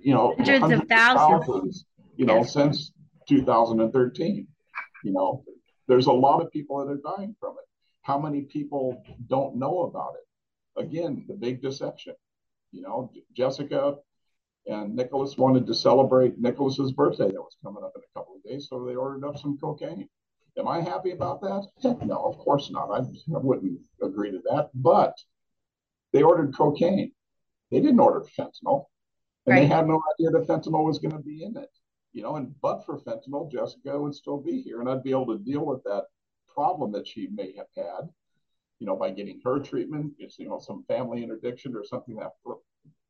[0.01, 1.47] you know, hundreds, hundreds of thousands.
[1.47, 1.85] thousands
[2.17, 2.93] you know, since
[3.29, 4.47] 2013.
[5.05, 5.45] You know,
[5.87, 7.66] there's a lot of people that are dying from it.
[8.07, 10.81] How many people don't know about it?
[10.81, 12.15] Again, the big deception.
[12.71, 13.97] You know, Jessica
[14.69, 18.45] and Nicholas wanted to celebrate Nicholas's birthday that was coming up in a couple of
[18.45, 20.09] days, so they ordered up some cocaine.
[20.57, 21.67] Am I happy about that?
[21.83, 22.93] Heck no, of course not.
[22.93, 24.71] I, I wouldn't agree to that.
[24.73, 25.15] But
[26.13, 27.11] they ordered cocaine.
[27.73, 28.85] They didn't order fentanyl,
[29.47, 29.61] and right.
[29.63, 31.71] they had no idea that fentanyl was going to be in it
[32.13, 35.27] you know, and but for fentanyl, Jessica would still be here, and I'd be able
[35.27, 36.05] to deal with that
[36.57, 38.09] problem that she may have had,
[38.79, 40.15] you know, by getting her treatment.
[40.19, 42.33] It's you know some family interdiction or something that.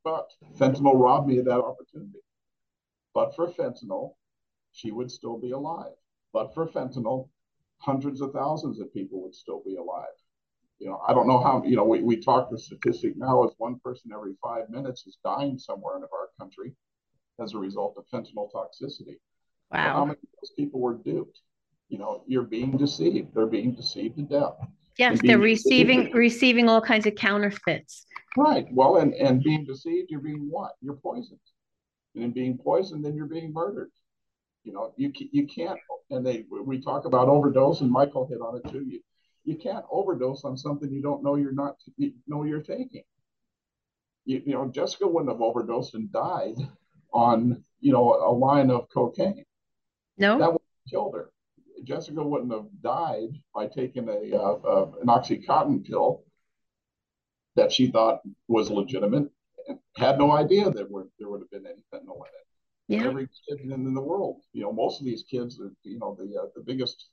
[0.05, 2.21] But fentanyl robbed me of that opportunity.
[3.15, 4.15] But for fentanyl,
[4.73, 5.95] she would still be alive.
[6.33, 7.29] But for fentanyl,
[7.79, 10.17] hundreds of thousands of people would still be alive.
[10.79, 13.55] You know, I don't know how, you know, we, we talk the statistic now is
[13.57, 16.75] one person every five minutes is dying somewhere in our country
[17.43, 19.17] as a result of fentanyl toxicity.
[19.73, 19.95] Wow.
[19.95, 21.41] how many of those people were duped?
[21.88, 23.35] You know, you're being deceived.
[23.35, 24.55] They're being deceived to death.
[24.99, 26.16] Yes, they're receiving deceived.
[26.16, 28.07] receiving all kinds of counterfeits.
[28.37, 28.66] Right.
[28.72, 30.72] Well, and and being deceived, you're being what?
[30.81, 31.38] You're poisoned.
[32.14, 33.90] And in being poisoned, then you're being murdered.
[34.64, 35.79] You know, you you can't.
[36.11, 38.85] And they we talk about overdose, and Michael hit on it too.
[38.87, 39.01] You
[39.44, 43.05] you can't overdose on something you don't know you're not you know you're taking.
[44.25, 46.57] You, you know, Jessica wouldn't have overdosed and died
[47.12, 49.44] on you know a line of cocaine.
[50.18, 51.31] No, that would have killed her.
[51.87, 56.25] Jessica wouldn't have died by taking a, uh, an oxycontin pill
[57.55, 59.31] that she thought was legitimate.
[59.68, 62.46] And had no idea that were, there would have been any fentanyl in it.
[62.88, 63.09] Yeah.
[63.09, 66.40] Every kid in, in, the world, you know, most of these kids, you know, the
[66.40, 67.07] uh, the biggest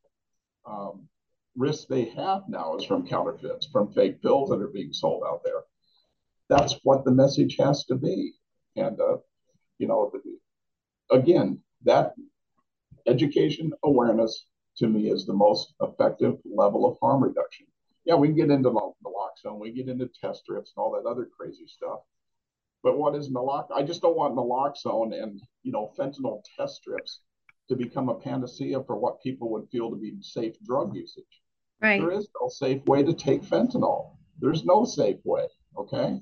[0.68, 1.08] um,
[1.56, 5.42] risk they have now is from counterfeits, from fake pills that are being sold out
[5.44, 5.62] there.
[6.48, 8.34] That's what the message has to be.
[8.76, 9.18] And uh,
[9.80, 10.12] you know,
[11.10, 12.14] again, that
[13.08, 14.46] education awareness
[14.78, 17.68] to me is the most effective level of harm reduction.
[18.06, 21.30] Yeah, we can get into naloxone, we get into test strips and all that other
[21.38, 22.00] crazy stuff.
[22.84, 23.76] But what is naloxone?
[23.76, 27.22] I just don't want naloxone and you know fentanyl test strips
[27.70, 31.24] to become a panacea for what people would feel to be safe drug usage.
[31.82, 32.00] Right.
[32.02, 34.18] There is no safe way to take fentanyl.
[34.40, 35.48] There's no safe way.
[35.78, 36.20] Okay.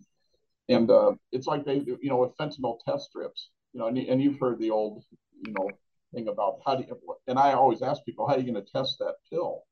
[0.69, 4.21] and uh, it's like they, you know, with fentanyl test strips, you know, and, and
[4.21, 5.03] you've heard the old,
[5.45, 5.69] you know,
[6.13, 8.71] thing about how do you, and I always ask people, how are you going to
[8.71, 9.63] test that pill?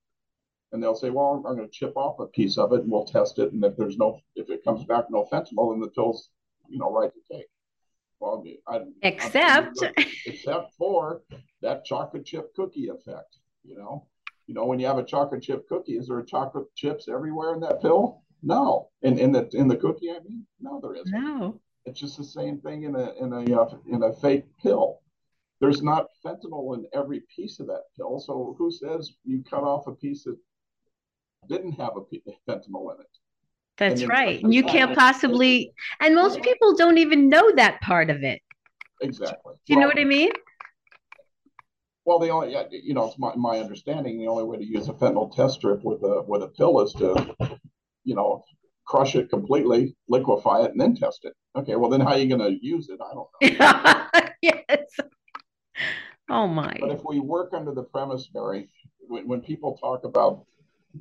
[0.72, 3.06] And they'll say, well, I'm going to chip off a piece of it and we'll
[3.06, 3.52] test it.
[3.52, 6.30] And if there's no, if it comes back no fentanyl, then the pill's,
[6.68, 7.48] you know, right to take.
[8.20, 9.84] Well, I, except,
[10.26, 11.22] except for
[11.62, 14.06] that chocolate chip cookie effect, you know,
[14.46, 17.60] you know, when you have a chocolate chip cookie, is there chocolate chips everywhere in
[17.62, 18.24] that pill?
[18.42, 18.90] No.
[19.04, 21.12] In in the in the cookie, I mean, no, there isn't.
[21.12, 21.60] No.
[21.86, 25.02] It's just the same thing in a in a uh, in a fake pill.
[25.60, 28.20] There's not fentanyl in every piece of that pill.
[28.20, 30.38] So who says you cut off a piece that
[31.48, 32.02] didn't have a
[32.50, 33.08] fentanyl in it?
[33.78, 34.44] That's right.
[34.44, 38.42] And you can't possibly, and most people don't even know that part of it.
[39.02, 39.54] Exactly.
[39.66, 40.32] Do you well, know what I mean?
[42.04, 44.94] Well, the only, you know, it's my, my understanding the only way to use a
[44.94, 47.36] fentanyl test strip with a with a pill is to,
[48.04, 48.44] you know,
[48.86, 51.34] crush it completely, liquefy it, and then test it.
[51.56, 53.00] Okay, well then how are you going to use it?
[53.00, 54.30] I don't know.
[54.42, 55.00] yes.
[56.32, 56.78] Oh my.
[56.80, 60.46] But if we work under the premise, Mary, when, when people talk about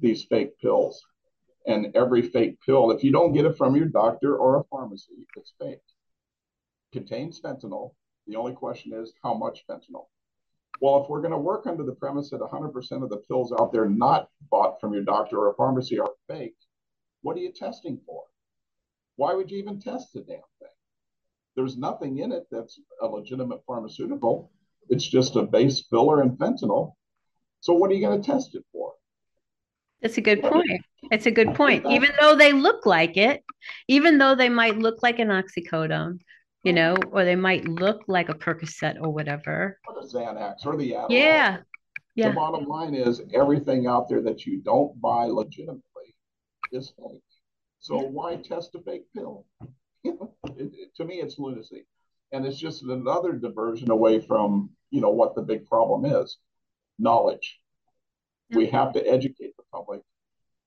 [0.01, 1.05] these fake pills,
[1.69, 5.27] and every fake pill, if you don't get it from your doctor or a pharmacy,
[5.37, 5.83] it's fake.
[6.93, 7.93] Contains fentanyl.
[8.27, 10.07] The only question is how much fentanyl.
[10.81, 13.73] Well, if we're going to work under the premise that 100% of the pills out
[13.73, 16.57] there not bought from your doctor or a pharmacy are fake,
[17.21, 18.23] what are you testing for?
[19.17, 20.69] Why would you even test the damn thing?
[21.55, 24.51] There's nothing in it that's a legitimate pharmaceutical.
[24.89, 26.95] It's just a base filler and fentanyl.
[27.61, 28.93] So what are you going to test it for?
[30.01, 30.81] That's a good point.
[31.11, 31.85] It's a good point.
[31.87, 33.43] Even though they look like it,
[33.89, 36.19] even though they might look like an oxycodone,
[36.63, 39.79] you know, or they might look like a Percocet or whatever.
[39.89, 41.07] Or the Xanax or the Adderall.
[41.11, 41.59] Yeah.
[42.15, 42.29] Yeah.
[42.31, 45.83] The bottom line is everything out there that you don't buy legitimately
[46.73, 47.23] is fake.
[47.81, 49.47] So why test a fake pill?
[50.05, 50.19] it,
[50.57, 51.87] it, to me, it's lunacy,
[52.33, 56.39] and it's just another diversion away from you know what the big problem is:
[56.99, 57.59] knowledge.
[58.49, 58.59] Yeah.
[58.59, 58.77] We mm-hmm.
[58.77, 60.01] have to educate the public.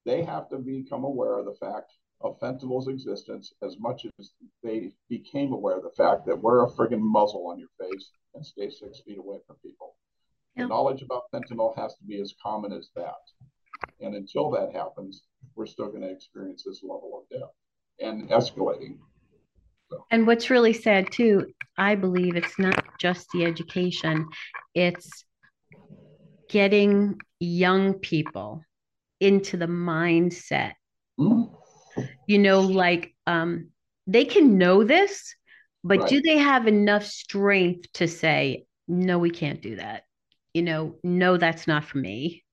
[0.06, 1.93] They have to become aware of the fact
[2.24, 4.32] of fentanyl's existence as much as
[4.63, 8.45] they became aware of the fact that wear a friggin' muzzle on your face and
[8.45, 9.95] stay six feet away from people.
[10.56, 10.63] Yeah.
[10.63, 13.21] The knowledge about fentanyl has to be as common as that.
[14.00, 15.24] And until that happens,
[15.56, 17.50] we're still going to experience this level of death
[18.00, 18.97] and escalating.
[19.91, 20.06] So.
[20.10, 24.27] And what's really sad too, I believe it's not just the education,
[24.73, 25.25] it's
[26.49, 28.63] getting young people
[29.19, 30.73] into the mindset.
[31.19, 31.56] Mm-hmm
[32.27, 33.69] you know like um
[34.08, 35.36] they can know this
[35.84, 36.10] but right.
[36.10, 40.04] do they have enough strength to say no we can't do that
[40.54, 42.43] you know no that's not for me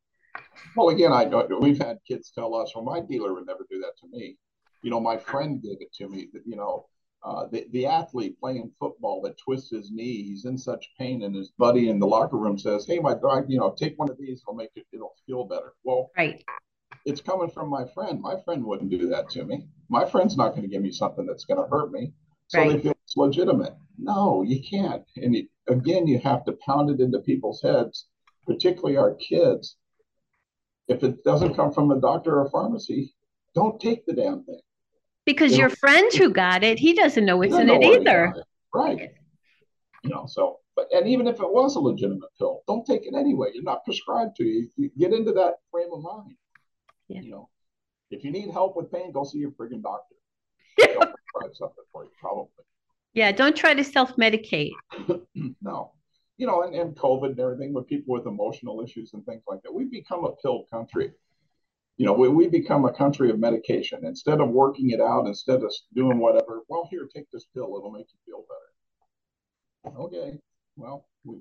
[0.77, 1.25] well again i
[1.61, 4.37] we've had kids tell us well my dealer would never do that to me
[4.83, 6.87] you know my friend gave it to me you know
[7.25, 11.35] uh, the, the athlete playing football that twists his knee, he's in such pain, and
[11.35, 14.19] his buddy in the locker room says, "Hey, my dog, you know, take one of
[14.19, 16.45] these, it'll make it, it'll feel better." Well, right
[17.09, 18.21] it's coming from my friend.
[18.21, 19.67] My friend wouldn't do that to me.
[19.89, 22.13] My friend's not going to give me something that's going to hurt me.
[22.49, 22.73] So right.
[22.73, 23.75] they feel it's legitimate.
[23.99, 25.05] No, you can't.
[25.17, 28.09] And it, again, you have to pound it into people's heads,
[28.47, 29.77] particularly our kids.
[30.89, 33.15] If it doesn't come from a doctor or a pharmacy,
[33.55, 34.61] don't take the damn thing.
[35.29, 38.33] Because you your know, friend who got it, he doesn't know what's in it either.
[38.35, 38.45] It.
[38.73, 39.11] Right.
[40.03, 43.15] You know, so but and even if it was a legitimate pill, don't take it
[43.15, 43.49] anyway.
[43.53, 44.71] You're not prescribed to you.
[44.77, 46.35] you get into that frame of mind.
[47.09, 47.21] Yeah.
[47.21, 47.51] You know,
[48.11, 50.15] if you need help with pain, go see your friggin' doctor.
[50.79, 52.49] They'll something for you, probably.
[53.13, 54.73] Yeah, don't try to self medicate.
[55.61, 55.93] no.
[56.39, 59.61] You know, and, and COVID and everything with people with emotional issues and things like
[59.65, 59.75] that.
[59.75, 61.13] We've become a pill country.
[61.99, 64.05] You know, we, we become a country of medication.
[64.05, 67.77] Instead of working it out, instead of doing whatever, well, here, take this pill.
[67.77, 68.45] It'll make you feel
[69.85, 69.99] better.
[70.01, 70.39] Okay.
[70.77, 71.41] Well, we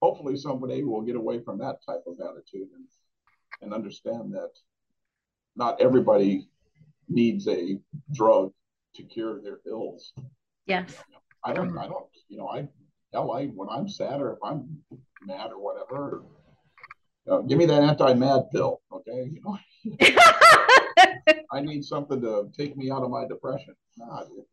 [0.00, 2.86] hopefully somebody will get away from that type of attitude and,
[3.60, 4.50] and understand that
[5.56, 6.48] not everybody
[7.08, 7.80] needs a
[8.14, 8.52] drug
[8.94, 10.12] to cure their ills.
[10.66, 10.94] Yes.
[11.44, 12.68] I don't, I don't, you know, I,
[13.12, 14.78] hell, I, when I'm sad or if I'm
[15.22, 16.22] mad or whatever,
[17.30, 19.30] uh, give me that anti-mad pill, okay?
[19.32, 19.58] You know,
[21.52, 23.74] I need something to take me out of my depression.
[23.96, 24.46] Nah, you,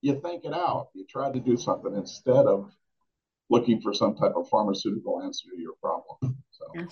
[0.00, 0.88] you think it out.
[0.94, 2.70] You try to do something instead of
[3.50, 6.36] looking for some type of pharmaceutical answer to your problem.
[6.50, 6.86] So.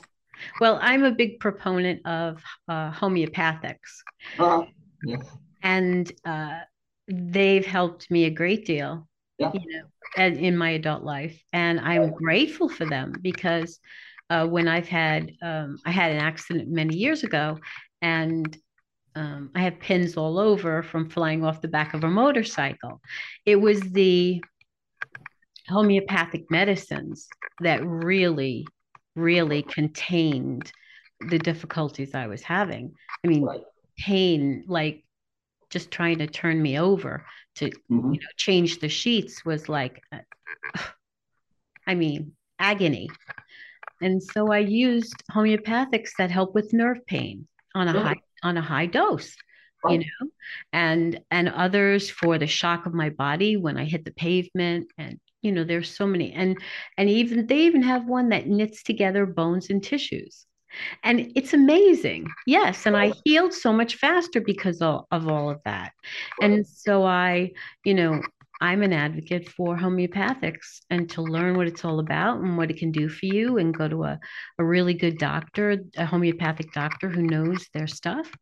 [0.61, 4.03] Well, I'm a big proponent of uh, homeopathics.
[4.39, 4.65] Uh-huh.
[5.05, 5.17] Yeah.
[5.63, 6.61] And uh,
[7.09, 9.09] they've helped me a great deal,
[9.39, 9.53] yeah.
[9.53, 11.41] you know, in my adult life.
[11.53, 13.79] And I'm grateful for them because
[14.33, 17.59] uh, when I've had, um, I had an accident many years ago
[18.01, 18.57] and
[19.15, 23.03] um, I have pins all over from flying off the back of a motorcycle.
[23.45, 24.43] It was the
[25.69, 27.29] homeopathic medicines
[27.61, 28.67] that really,
[29.15, 30.73] really contained
[31.29, 32.95] the difficulties I was having.
[33.23, 33.61] I mean, right.
[33.99, 35.05] pain, like
[35.69, 37.27] just trying to turn me over
[37.57, 38.15] to mm-hmm.
[38.15, 40.21] you know change the sheets was like uh,
[41.87, 43.11] I mean, agony.
[44.03, 48.63] And so I used homeopathics that help with nerve pain on a high on a
[48.63, 49.35] high dose
[49.89, 50.29] you know?
[50.73, 55.19] And and others for the shock of my body when i hit the pavement and
[55.43, 56.33] you know there's so many.
[56.33, 56.59] And
[56.97, 60.47] and even they even have one that knits together bones and tissues.
[61.03, 62.29] And it's amazing.
[62.47, 65.93] Yes and i healed so much faster because of, of all of that.
[66.41, 67.51] And so i
[67.85, 68.23] you know
[68.63, 72.79] i'm an advocate for homeopathics and to learn what it's all about and what it
[72.79, 74.19] can do for you and go to a,
[74.59, 78.33] a really good doctor a homeopathic doctor who knows their stuff.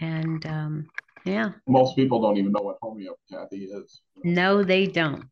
[0.00, 0.86] And um,
[1.24, 1.50] yeah.
[1.66, 4.00] Most people don't even know what homeopathy is.
[4.22, 5.24] No they don't.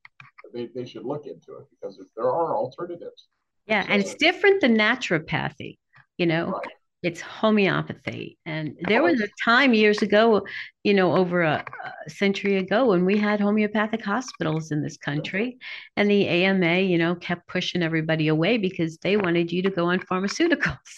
[0.52, 3.28] They, they should look into it because there are alternatives.
[3.66, 5.78] Yeah and it's different than naturopathy
[6.18, 6.46] you know?
[6.46, 6.66] Right.
[7.06, 8.36] It's homeopathy.
[8.46, 10.44] And there was a time years ago
[10.82, 15.58] you know over a, a, century ago when we had homeopathic hospitals in this country.
[15.96, 19.86] And the ama you know kept pushing everybody away because they wanted you to go
[19.86, 20.90] on pharmaceuticals.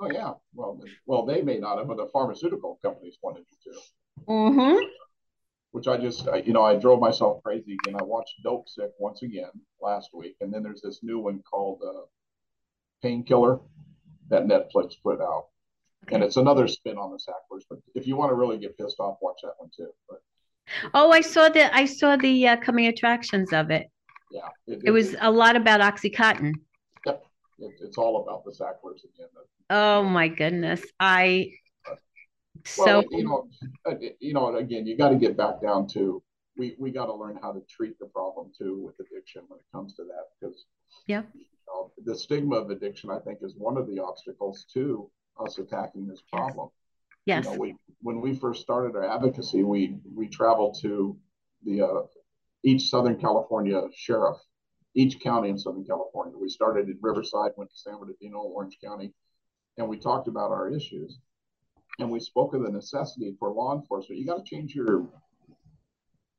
[0.00, 0.32] Oh yeah.
[0.52, 3.78] Well well they may not have but the pharmaceutical companies wanted you to.
[4.28, 4.84] Mm-hmm.
[5.70, 9.22] which i just I, you know i drove myself crazy and i watched Dopesick once
[9.22, 10.34] again last week.
[10.40, 12.06] And then there's this new one called uh,
[13.00, 13.60] painkiller
[14.32, 15.46] that Netflix put out.
[16.04, 16.16] Okay.
[16.16, 17.64] And it's another spin on the Sacklers.
[17.68, 19.90] But if you want to really get pissed off, watch that one too.
[20.08, 20.20] But,
[20.94, 23.86] oh, I saw the I saw the uh, coming attractions of it.
[24.30, 26.54] Yeah, it, it, it was it, a lot about OxyContin.
[27.06, 27.24] Yep,
[27.58, 29.28] it's all about the Sacklers again.
[29.70, 31.52] Oh my goodness, I.
[32.78, 33.48] Well, so you know,
[33.86, 36.22] uh, you know, again, you got to get back down to
[36.56, 39.66] we we got to learn how to treat the problem too with addiction when it
[39.72, 40.66] comes to that because
[41.06, 41.22] yeah
[41.72, 45.10] know, the stigma of addiction, I think, is one of the obstacles to
[45.40, 46.68] us attacking this problem.
[47.26, 47.44] Yes.
[47.44, 51.16] You know, we when we first started our advocacy, we we traveled to
[51.64, 52.02] the uh,
[52.64, 54.38] each Southern California sheriff,
[54.94, 56.36] each county in Southern California.
[56.36, 59.12] We started in Riverside, went to San Bernardino, Orange County,
[59.78, 61.18] and we talked about our issues.
[61.98, 64.18] And we spoke of the necessity for law enforcement.
[64.18, 65.06] You got to change your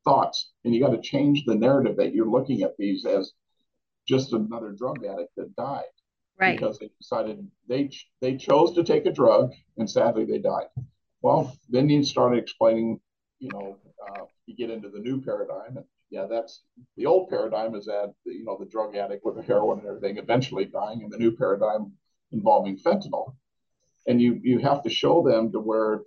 [0.04, 3.32] thoughts, and you got to change the narrative that you're looking at these as
[4.06, 5.84] just another drug addict that died.
[6.40, 6.58] Right.
[6.58, 10.66] Because they decided they they chose to take a drug and sadly they died.
[11.22, 13.00] Well, then you started explaining,
[13.38, 16.62] you know, uh, you get into the new paradigm and yeah, that's
[16.96, 20.18] the old paradigm is that you know the drug addict with the heroin and everything
[20.18, 21.92] eventually dying, and the new paradigm
[22.32, 23.34] involving fentanyl.
[24.06, 26.02] And you you have to show them to where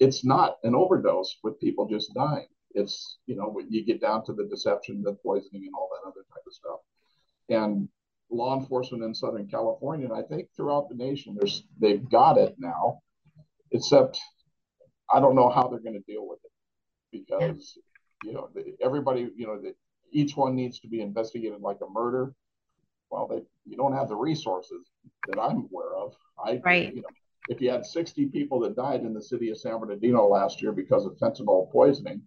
[0.00, 4.32] it's not an overdose with people just dying it's you know you get down to
[4.32, 6.80] the deception, the poisoning, and all that other type of stuff.
[7.48, 7.88] And
[8.32, 12.56] law enforcement in Southern California, and I think throughout the nation, there's they've got it
[12.58, 13.00] now.
[13.70, 14.18] Except
[15.12, 16.50] I don't know how they're going to deal with it
[17.12, 17.78] because
[18.24, 18.48] you know
[18.82, 19.74] everybody you know that
[20.10, 22.34] each one needs to be investigated like a murder.
[23.10, 24.90] Well, they you don't have the resources
[25.28, 26.14] that I'm aware of.
[26.42, 26.94] I right.
[26.94, 27.08] You know,
[27.48, 30.72] if you had 60 people that died in the city of San Bernardino last year
[30.72, 32.22] because of fentanyl poisoning,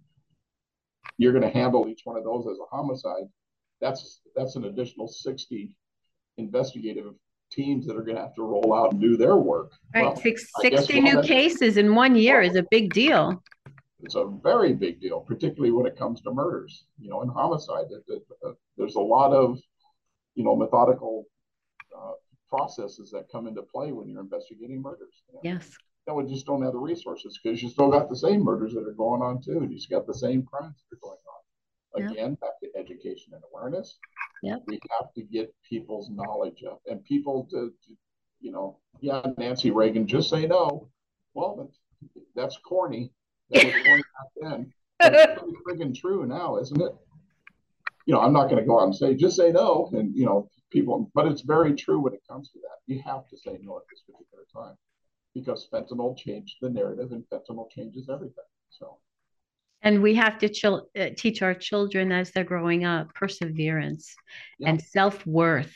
[1.17, 3.23] you're going to handle each one of those as a homicide.
[3.81, 5.75] That's that's an additional 60
[6.37, 7.13] investigative
[7.51, 9.71] teams that are going to have to roll out and do their work.
[9.93, 10.15] Right, well,
[10.61, 13.41] 60 new cases in one year well, is a big deal.
[14.01, 16.85] It's a very big deal, particularly when it comes to murders.
[16.99, 17.85] You know, in homicide,
[18.45, 19.59] uh, there's a lot of
[20.35, 21.25] you know methodical
[21.97, 22.11] uh,
[22.49, 25.23] processes that come into play when you're investigating murders.
[25.27, 25.39] You know?
[25.43, 25.77] Yes
[26.07, 28.87] know, we just don't have the resources because you still got the same murders that
[28.87, 29.59] are going on too.
[29.59, 32.11] And you just got the same crimes that are going on.
[32.11, 32.39] Again, yep.
[32.41, 33.97] back to education and awareness.
[34.45, 34.63] Yep.
[34.67, 37.97] We have to get people's knowledge up and people to, to
[38.39, 40.87] you know, yeah, Nancy Reagan, just say no.
[41.33, 41.71] Well,
[42.35, 43.11] that's corny.
[43.49, 44.03] That was corny
[44.41, 44.73] back then.
[44.99, 46.91] It's pretty friggin' true now, isn't it?
[48.05, 50.25] You know, I'm not going to go out and say just say no, and you
[50.25, 52.77] know, people, but it's very true when it comes to that.
[52.85, 54.75] You have to say no at this particular time
[55.33, 58.45] because fentanyl changed the narrative and fentanyl changes everything.
[58.69, 58.99] So,
[59.85, 64.13] and we have to chil- uh, teach our children as they're growing up perseverance
[64.59, 64.69] yeah.
[64.69, 65.73] and self worth.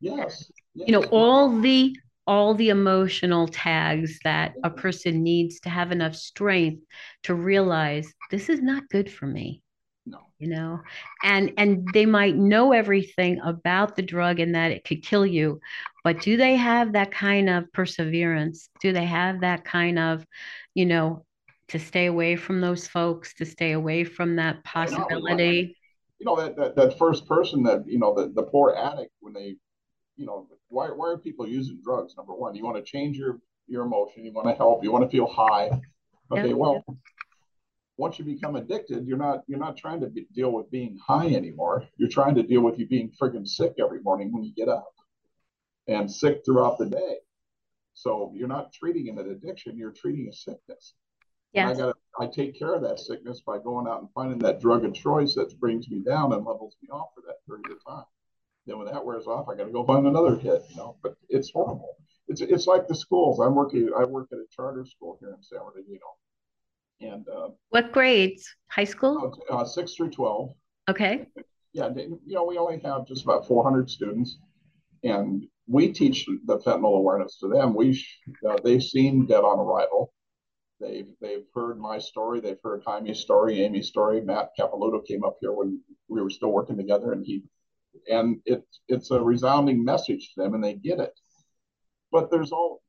[0.00, 0.50] Yes.
[0.74, 0.88] yes.
[0.88, 1.94] You know, all the
[2.26, 6.84] all the emotional tags that a person needs to have enough strength
[7.22, 9.62] to realize this is not good for me.
[10.06, 10.20] no.
[10.38, 10.78] you know
[11.22, 15.58] and and they might know everything about the drug and that it could kill you
[16.04, 20.24] but do they have that kind of perseverance do they have that kind of
[20.74, 21.24] you know
[21.68, 25.76] to stay away from those folks to stay away from that possibility
[26.18, 29.32] you know that, that that first person that you know the, the poor addict when
[29.32, 29.56] they
[30.16, 33.38] you know why, why are people using drugs number one you want to change your
[33.66, 35.70] your emotion you want to help you want to feel high
[36.32, 36.54] okay yeah.
[36.54, 36.84] well
[37.98, 41.26] once you become addicted, you're not you're not trying to be, deal with being high
[41.26, 41.84] anymore.
[41.96, 44.94] You're trying to deal with you being friggin' sick every morning when you get up,
[45.88, 47.16] and sick throughout the day.
[47.94, 50.94] So you're not treating an addiction; you're treating a sickness.
[51.52, 51.70] Yeah.
[51.70, 54.84] I got I take care of that sickness by going out and finding that drug
[54.84, 58.04] of choice that brings me down and levels me off for that period of time.
[58.66, 60.62] Then when that wears off, I got to go find another kid.
[60.70, 61.96] You know, but it's horrible.
[62.26, 63.40] It's it's like the schools.
[63.40, 63.90] I'm working.
[63.96, 66.16] I work at a charter school here in San Bernardino
[67.00, 68.54] and uh, what grades?
[68.68, 69.36] High school?
[69.50, 70.50] Uh, six through 12.
[70.90, 71.26] Okay.
[71.72, 74.38] Yeah, you know, we only have just about 400 students,
[75.04, 77.74] and we teach the fentanyl awareness to them.
[77.74, 78.02] We
[78.48, 80.12] uh, they've seen Dead on Arrival.
[80.80, 82.40] They've they've heard my story.
[82.40, 84.20] They've heard Jaime's story, Amy's story.
[84.20, 87.42] Matt Capelouto came up here when we were still working together, and he
[88.10, 91.12] and it's it's a resounding message to them, and they get it.
[92.12, 92.80] But there's all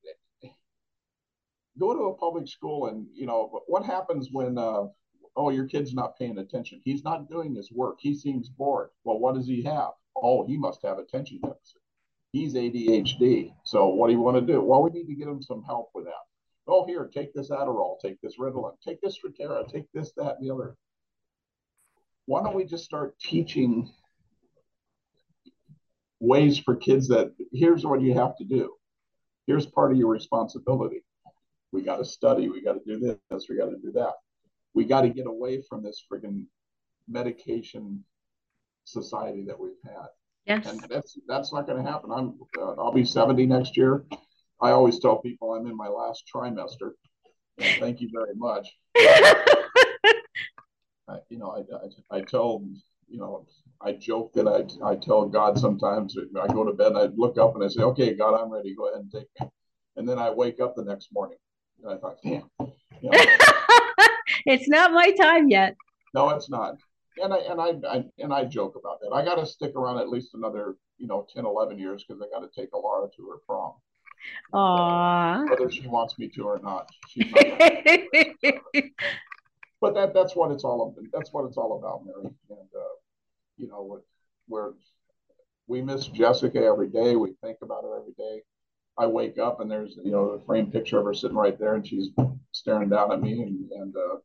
[1.79, 4.83] go to a public school and you know what happens when uh,
[5.35, 6.81] oh your kid's not paying attention?
[6.83, 7.97] He's not doing his work.
[7.99, 8.89] He seems bored.
[9.03, 9.91] Well what does he have?
[10.15, 11.81] Oh he must have attention deficit.
[12.33, 14.61] He's adhd so what do you want to do?
[14.61, 16.25] Well we need to get him some help with that
[16.69, 20.47] oh here take this adderall take this ritalin take this strattera take this that and
[20.47, 20.75] the other
[22.25, 23.89] why don't we just start teaching
[26.19, 28.73] ways for kids that here's what you have to do
[29.47, 31.03] here's part of your responsibility
[31.71, 32.49] we got to study.
[32.49, 33.47] We got to do this.
[33.49, 34.13] We got to do that.
[34.73, 36.45] We got to get away from this friggin'
[37.07, 38.03] medication
[38.85, 40.07] society that we've had.
[40.45, 40.67] Yes.
[40.67, 42.11] And that's that's not going to happen.
[42.11, 44.05] I'm uh, I'll be 70 next year.
[44.61, 46.91] I always tell people I'm in my last trimester.
[47.59, 48.67] Thank you very much.
[48.97, 52.63] I, you know, I, I, I tell
[53.07, 53.45] you know
[53.81, 57.37] I joke that I I tell God sometimes I go to bed and I look
[57.37, 58.75] up and I say, okay, God, I'm ready.
[58.75, 59.47] Go ahead and take me.
[59.95, 61.37] And then I wake up the next morning
[61.83, 62.49] and I thought, damn.
[63.01, 63.11] You know,
[64.45, 65.75] it's not my time yet.
[66.13, 66.75] No, it's not.
[67.21, 69.13] And I and I, I and I joke about that.
[69.13, 72.29] I got to stick around at least another, you know, 10, 11 years because I
[72.33, 73.73] got to take Elara to her prom.
[74.53, 75.49] Aww.
[75.49, 76.89] Whether she wants me to or not.
[77.15, 77.33] not
[79.81, 81.05] but that that's what it's all about.
[81.13, 82.33] That's what it's all about, Mary.
[82.49, 82.95] And uh,
[83.57, 84.01] you know,
[84.47, 84.71] we're
[85.67, 87.15] we miss Jessica every day.
[87.15, 88.41] We think about her every day.
[88.97, 91.75] I wake up and there's you know a framed picture of her sitting right there,
[91.75, 92.09] and she's
[92.51, 93.41] staring down at me.
[93.41, 94.17] And, and uh,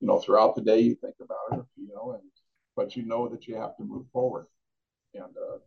[0.00, 2.22] you know, throughout the day, you think about her, you know, and
[2.76, 4.46] but you know that you have to move forward.
[5.14, 5.58] And uh,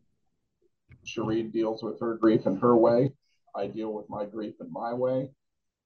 [1.03, 3.11] Cherie deals with her grief in her way.
[3.55, 5.29] I deal with my grief in my way.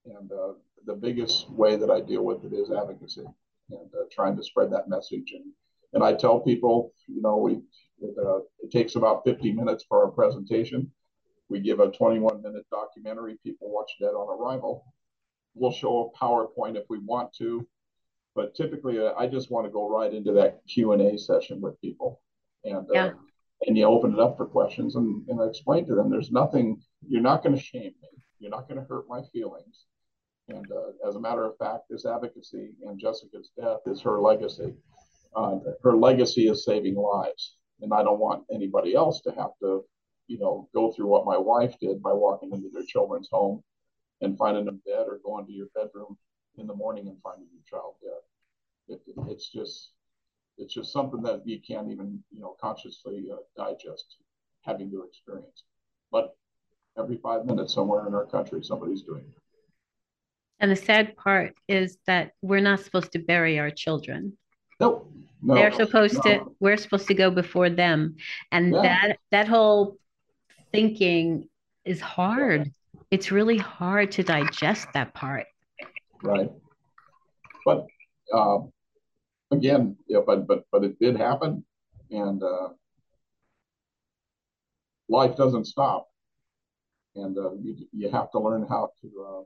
[0.05, 0.53] And uh,
[0.85, 3.25] the biggest way that I deal with it is advocacy
[3.69, 5.31] and uh, trying to spread that message.
[5.33, 5.45] And
[5.93, 7.61] and I tell people, you know, we
[8.01, 10.91] it, uh, it takes about 50 minutes for our presentation
[11.53, 13.37] we give a 21 minute documentary.
[13.43, 14.85] People watch Dead on Arrival.
[15.53, 17.67] We'll show a PowerPoint if we want to,
[18.33, 21.61] but typically uh, I just want to go right into that Q and A session
[21.61, 22.21] with people,
[22.63, 23.11] and uh, yeah.
[23.65, 26.81] And you open it up for questions and, and I explain to them there's nothing
[27.07, 28.09] you're not going to shame me,
[28.39, 29.85] you're not going to hurt my feelings,
[30.49, 34.73] and uh, as a matter of fact, this advocacy and Jessica's death is her legacy.
[35.35, 39.83] Uh, her legacy is saving lives, and I don't want anybody else to have to
[40.27, 43.61] you know, go through what my wife did by walking into their children's home
[44.21, 46.17] and finding them dead or going to your bedroom
[46.57, 48.95] in the morning and finding your child dead.
[48.95, 49.91] It, it, it's just,
[50.57, 54.17] it's just something that you can't even, you know, consciously uh, digest
[54.61, 55.63] having to experience.
[56.11, 56.35] But
[56.97, 59.41] every five minutes somewhere in our country, somebody's doing it.
[60.59, 64.37] And the sad part is that we're not supposed to bury our children.
[64.79, 65.11] Nope.
[65.41, 66.21] No, They're supposed no.
[66.21, 68.15] to, we're supposed to go before them.
[68.51, 68.81] And yeah.
[68.81, 69.97] that, that whole
[70.71, 71.49] thinking
[71.83, 72.71] is hard.
[73.11, 75.47] It's really hard to digest that part.
[76.21, 76.49] Right.
[77.65, 77.87] But
[78.33, 78.59] uh,
[79.53, 81.63] again, yeah, but but but it did happen,
[82.11, 82.69] and uh,
[85.09, 86.07] life doesn't stop,
[87.15, 89.43] and uh, you you have to learn how to uh,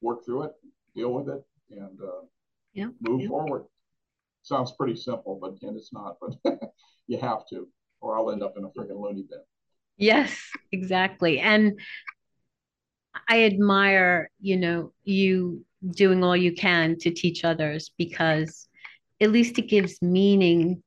[0.00, 0.52] work through it,
[0.94, 2.24] deal with it, and uh,
[2.72, 3.28] yeah, move yeah.
[3.28, 3.64] forward.
[4.42, 6.16] Sounds pretty simple, but and it's not.
[6.20, 6.60] But
[7.06, 7.68] you have to,
[8.00, 9.40] or I'll end up in a freaking loony bin.
[9.96, 10.38] Yes,
[10.72, 11.40] exactly.
[11.40, 11.80] And
[13.28, 18.65] I admire, you know, you doing all you can to teach others because
[19.20, 20.82] at least it gives meaning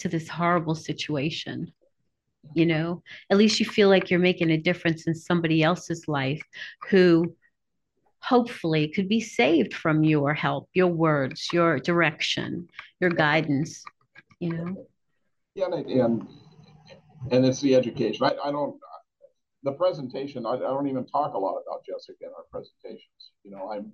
[0.00, 1.72] to this horrible situation.
[2.54, 6.40] You know, at least you feel like you're making a difference in somebody else's life
[6.88, 7.34] who
[8.20, 12.68] hopefully could be saved from your help, your words, your direction,
[13.00, 13.84] your guidance,
[14.40, 14.86] you know?
[15.54, 16.26] Yeah, and
[17.30, 18.24] and it's the education.
[18.24, 18.76] I, I don't
[19.64, 20.46] the presentation.
[20.46, 23.32] I, I don't even talk a lot about Jessica in our presentations.
[23.42, 23.92] You know, I'm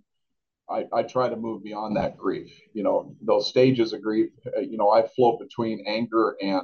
[0.68, 2.50] I, I try to move beyond that grief.
[2.72, 4.30] You know, those stages of grief.
[4.46, 6.62] Uh, you know, I float between anger and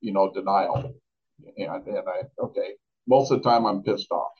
[0.00, 0.94] you know denial,
[1.56, 2.70] and and I okay.
[3.06, 4.32] Most of the time, I'm pissed off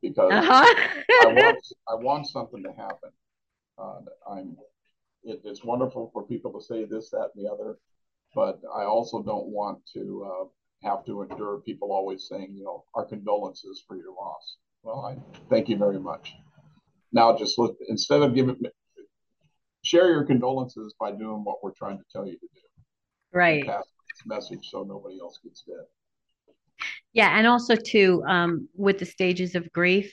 [0.00, 0.64] because uh-huh.
[1.22, 3.10] I want I want something to happen.
[3.78, 4.00] Uh,
[4.30, 4.56] I'm.
[5.24, 7.78] It, it's wonderful for people to say this, that, and the other,
[8.34, 10.44] but I also don't want to uh,
[10.86, 14.56] have to endure people always saying, you know, our condolences for your loss.
[14.82, 15.16] Well, I
[15.48, 16.34] thank you very much.
[17.14, 18.60] Now, just look instead of giving,
[19.84, 22.60] share your condolences by doing what we're trying to tell you to do.
[23.32, 23.64] Right.
[23.64, 25.84] Pass this message so nobody else gets dead.
[27.12, 30.12] Yeah, and also too, um, with the stages of grief,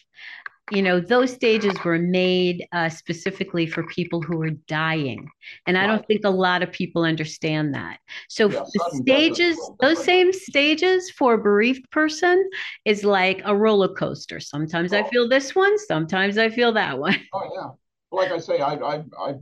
[0.71, 5.29] you know those stages were made uh, specifically for people who are dying.
[5.67, 7.99] And i don't think a lot of people understand that.
[8.29, 12.49] So yeah, the stages those same stages for a bereaved person
[12.85, 14.39] is like a roller coaster.
[14.39, 14.99] Sometimes oh.
[14.99, 17.17] i feel this one sometimes i feel that one.
[17.33, 17.69] Oh yeah.
[18.11, 19.35] Like i say i i, I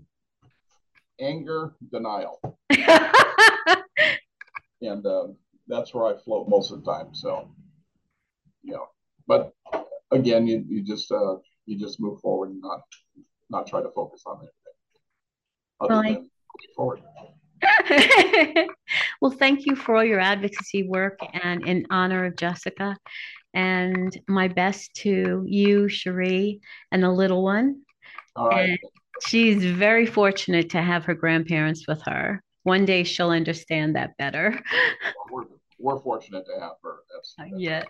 [1.20, 2.40] anger denial.
[4.82, 5.28] And uh,
[5.68, 7.50] that's where i float most of the time so
[8.64, 8.88] you know
[9.28, 9.54] but
[10.12, 11.36] again, you, you just uh,
[11.66, 12.82] you just move forward and not
[13.49, 14.53] not try to focus on anything
[15.82, 16.30] other well, than moving
[16.76, 17.01] forward.
[19.22, 22.97] well, thank you for all your advocacy work and in honor of Jessica.
[23.53, 27.82] And my best to you, Cherie, and the little one.
[28.36, 28.70] All right.
[28.70, 28.80] And
[29.26, 32.41] she's very fortunate to have her grandparents with her.
[32.64, 34.51] One day she'll understand that better.
[35.32, 35.47] Well,
[35.80, 36.97] we're, we're fortunate to have her.
[37.14, 37.84] That's, that's yeah.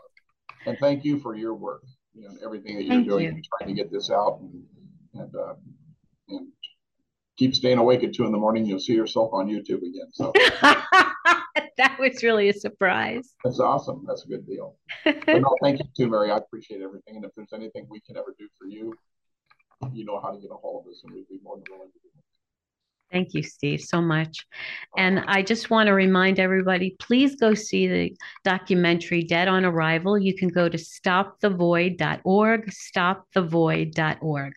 [0.65, 1.84] And thank you for your work
[2.20, 3.41] you know, everything that you're Thank doing, you.
[3.57, 4.63] trying to get this out and
[5.15, 5.53] and, uh,
[6.30, 6.47] and
[7.38, 8.65] keep staying awake at two in the morning.
[8.65, 10.09] You'll see yourself on YouTube again.
[10.11, 13.34] So that was really a surprise.
[13.43, 14.03] That's awesome.
[14.07, 14.76] That's a good deal.
[15.05, 16.32] no, thank you too, Mary.
[16.32, 17.15] I appreciate everything.
[17.15, 18.93] And if there's anything we can ever do for you,
[19.93, 21.91] you know how to get a hold of us, and we'd be more than willing
[21.91, 22.24] to do it.
[23.12, 24.45] Thank you, Steve, so much.
[24.95, 30.18] And I just want to remind everybody please go see the documentary Dead on Arrival.
[30.18, 34.53] You can go to stopthevoid.org, stopthevoid.org.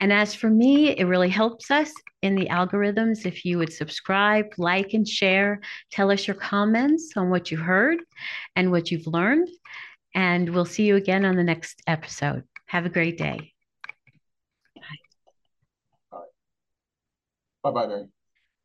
[0.00, 4.46] And as for me, it really helps us in the algorithms if you would subscribe,
[4.58, 5.60] like, and share.
[5.90, 8.00] Tell us your comments on what you heard
[8.54, 9.48] and what you've learned.
[10.14, 12.44] And we'll see you again on the next episode.
[12.66, 13.54] Have a great day.
[17.62, 18.08] Bye bye, Barry.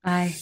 [0.04, 0.36] Bye.